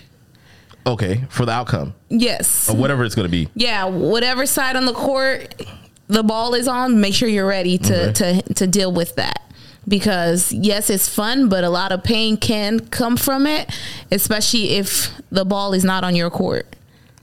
[0.85, 2.69] Okay, for the outcome Yes.
[2.69, 3.47] or whatever it's gonna be.
[3.55, 5.55] yeah, whatever side on the court
[6.07, 8.41] the ball is on, make sure you're ready to Okay.
[8.43, 9.39] to to deal with that.
[9.87, 13.69] Because yes, it's fun, but a lot of pain can come from it,
[14.11, 16.65] especially if the ball is not on your court.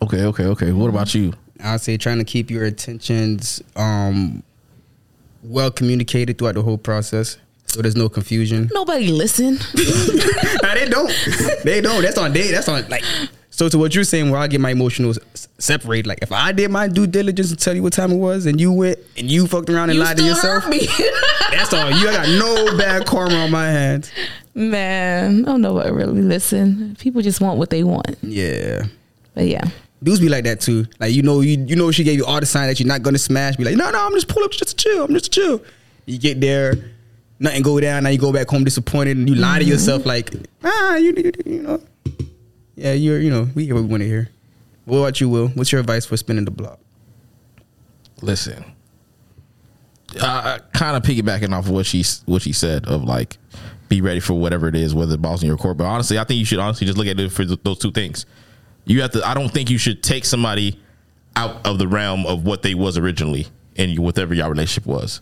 [0.02, 0.72] Okay, okay, okay.
[0.72, 1.32] What about you?
[1.62, 4.42] I'd say trying to keep your attentions um
[5.42, 7.36] well communicated throughout the whole process,
[7.66, 8.70] so there's no confusion.
[8.74, 9.54] Nobody listen.
[10.62, 11.12] nah, they don't.
[11.64, 12.02] They don't.
[12.02, 12.50] That's on they.
[12.50, 13.04] That's on like.
[13.52, 16.06] So to what you're saying, where I get my emotions s- separated.
[16.06, 18.60] Like if I did my due diligence to tell you what time it was, and
[18.60, 20.64] you went and you fucked around and you lied to yourself,
[21.50, 21.90] that's all.
[21.90, 22.08] you.
[22.08, 24.10] I got no bad karma on my hands.
[24.54, 26.96] Man, I don't nobody really listen.
[27.00, 28.16] People just want what they want.
[28.22, 28.84] Yeah.
[29.34, 29.68] But yeah.
[30.02, 30.86] Dudes be like that too.
[30.98, 33.02] Like you know, you you know she gave you all the sign that you're not
[33.02, 33.56] gonna smash.
[33.56, 35.04] Be like, no, no, I'm just pull up just to chill.
[35.04, 35.62] I'm just to chill.
[36.06, 36.74] You get there,
[37.38, 38.04] nothing go down.
[38.04, 40.32] Now you go back home disappointed, and you lie to yourself like,
[40.64, 41.82] ah, you you, you know,
[42.80, 44.30] yeah, you're you know, we hear what we want to hear.
[44.86, 45.48] What about you, Will?
[45.48, 46.80] What's your advice for spinning the block?
[48.22, 48.64] Listen,
[50.20, 53.36] uh, kind of piggybacking off of what she what she said of like,
[53.88, 55.76] be ready for whatever it is, whether the ball's in your court.
[55.76, 57.92] But honestly, I think you should honestly just look at it for th- those two
[57.92, 58.24] things.
[58.86, 59.26] You have to.
[59.26, 60.80] I don't think you should take somebody
[61.36, 65.20] out of the realm of what they was originally and whatever your relationship was.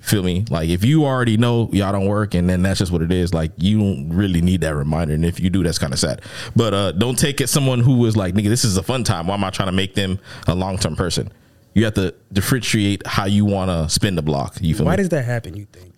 [0.00, 0.44] Feel me?
[0.50, 3.32] Like if you already know y'all don't work and then that's just what it is,
[3.34, 5.14] like you don't really need that reminder.
[5.14, 6.22] And if you do, that's kind of sad.
[6.56, 9.26] But uh don't take it someone who is like, nigga, this is a fun time.
[9.26, 11.32] Why am I trying to make them a long term person?
[11.74, 14.56] You have to differentiate how you want to spend the block.
[14.60, 14.96] You feel Why me?
[14.98, 15.54] does that happen?
[15.56, 15.92] You think?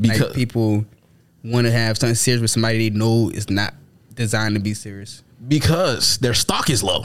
[0.00, 0.84] Because- like people
[1.44, 3.74] want to have something serious with somebody they know is not
[4.14, 5.22] designed to be serious.
[5.48, 7.04] Because their stock is low.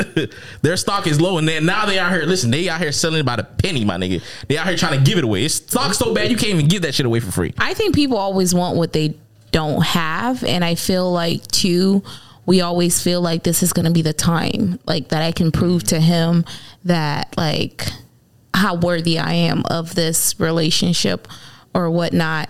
[0.62, 2.22] their stock is low, and then now they out here.
[2.22, 4.22] Listen, they out here selling it by the penny, my nigga.
[4.48, 5.44] They out here trying to give it away.
[5.44, 7.54] It's stock so bad you can't even give that shit away for free.
[7.58, 9.16] I think people always want what they
[9.52, 10.44] don't have.
[10.44, 12.02] And I feel like, too,
[12.46, 15.52] we always feel like this is going to be the time, like that I can
[15.52, 16.44] prove to him
[16.84, 17.86] that, like,
[18.54, 21.28] how worthy I am of this relationship
[21.74, 22.48] or whatnot.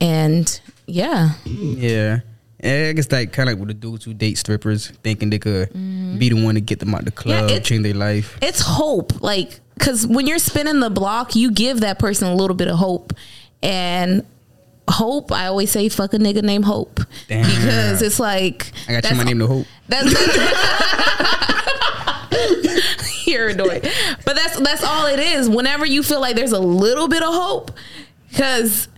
[0.00, 2.20] And yeah, Yeah.
[2.62, 5.70] I guess like kind of like with the dudes who date strippers, thinking they could
[5.70, 6.18] mm-hmm.
[6.18, 8.38] be the one to get them out the club, it- change their life.
[8.40, 9.22] it's hope.
[9.22, 12.78] Like, because when you're spinning the block, you give that person a little bit of
[12.78, 13.12] hope.
[13.62, 14.24] And
[14.88, 17.00] hope, I always say, fuck a nigga named Hope.
[17.28, 17.44] Damn.
[17.44, 19.66] Because it's like, I got you my name to hope.
[19.88, 20.06] That's
[23.26, 23.82] you're annoying,
[24.24, 25.48] but that's that's all it is.
[25.48, 27.72] Whenever you feel like there's a little bit of hope,
[28.28, 28.88] because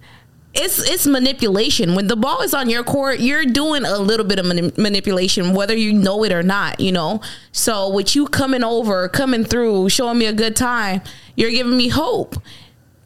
[0.59, 1.95] it's it's manipulation.
[1.95, 5.55] When the ball is on your court, you're doing a little bit of mani- manipulation,
[5.55, 6.81] whether you know it or not.
[6.81, 7.21] You know.
[7.53, 11.01] So with you coming over, coming through, showing me a good time,
[11.37, 12.37] you're giving me hope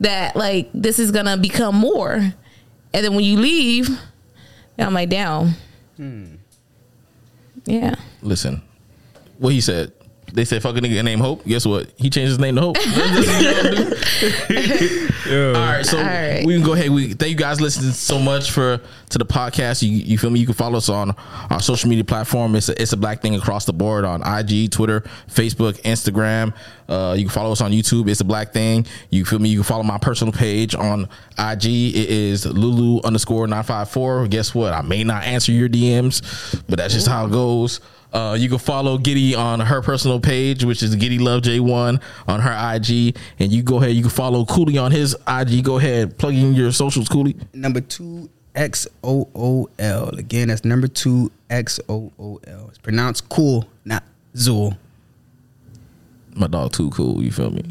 [0.00, 2.34] that like this is gonna become more.
[2.94, 3.88] And then when you leave,
[4.78, 5.52] I'm like, down.
[5.96, 6.34] Hmm.
[7.64, 7.94] Yeah.
[8.22, 8.62] Listen,
[9.38, 9.92] what he said.
[10.32, 11.44] They said fuck a nigga named Hope.
[11.44, 11.90] Guess what?
[11.96, 12.76] He changed his name to Hope.
[15.32, 16.44] All right, so All right.
[16.44, 16.90] we can go ahead.
[16.90, 18.80] We thank you guys listening so much for
[19.10, 19.82] to the podcast.
[19.82, 20.40] You, you feel me?
[20.40, 21.14] You can follow us on
[21.50, 22.54] our social media platform.
[22.56, 26.54] It's a, it's a black thing across the board on IG, Twitter, Facebook, Instagram.
[26.88, 28.08] Uh, you can follow us on YouTube.
[28.10, 28.86] It's a black thing.
[29.10, 29.48] You feel me?
[29.48, 31.08] You can follow my personal page on
[31.38, 31.64] IG.
[31.66, 34.26] It is Lulu underscore nine five four.
[34.28, 34.72] Guess what?
[34.72, 37.80] I may not answer your DMs, but that's just how it goes.
[38.12, 42.40] Uh, you can follow Giddy on her personal page, which is Giddy Love J1 on
[42.40, 43.16] her IG.
[43.38, 45.64] And you go ahead, you can follow Cooley on his IG.
[45.64, 47.36] Go ahead, plug in your socials, Cooley.
[47.54, 50.08] Number two X O O L.
[50.10, 52.66] Again, that's number two X O O L.
[52.68, 54.04] It's pronounced cool, not
[54.34, 54.76] Zool.
[56.34, 57.64] My dog too cool, you feel me?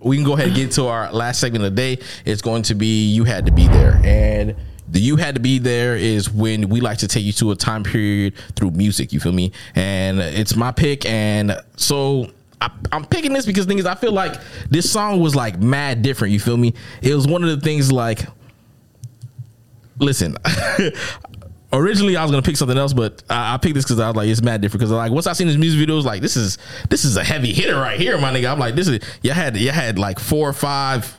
[0.00, 2.02] We can go ahead and get to our last segment of the day.
[2.24, 4.00] It's going to be You Had to Be There.
[4.04, 4.54] And
[4.90, 7.56] the You Had to Be There is when we like to take you to a
[7.56, 9.52] time period through music, you feel me?
[9.74, 11.06] And it's my pick.
[11.06, 12.30] And so
[12.60, 14.34] I, I'm picking this because thing is, I feel like
[14.70, 16.74] this song was like mad different, you feel me?
[17.02, 18.24] It was one of the things like,
[19.98, 20.36] listen.
[21.70, 24.16] Originally, I was gonna pick something else, but I, I picked this because I was
[24.16, 24.80] like, it's mad different.
[24.80, 26.56] Because like once I seen this music video, I was like, this is
[26.88, 28.50] this is a heavy hitter right here, my nigga.
[28.50, 31.14] I'm like, this is you had you had like four or five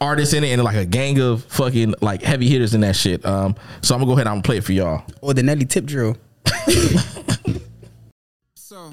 [0.00, 3.24] artists in it and like a gang of fucking like heavy hitters in that shit.
[3.24, 5.04] Um, so I'm gonna go ahead and I'm gonna play it for y'all.
[5.20, 6.16] Or the Nelly tip drill.
[8.68, 8.92] So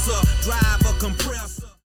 [0.00, 1.39] compressor, drive a compressor.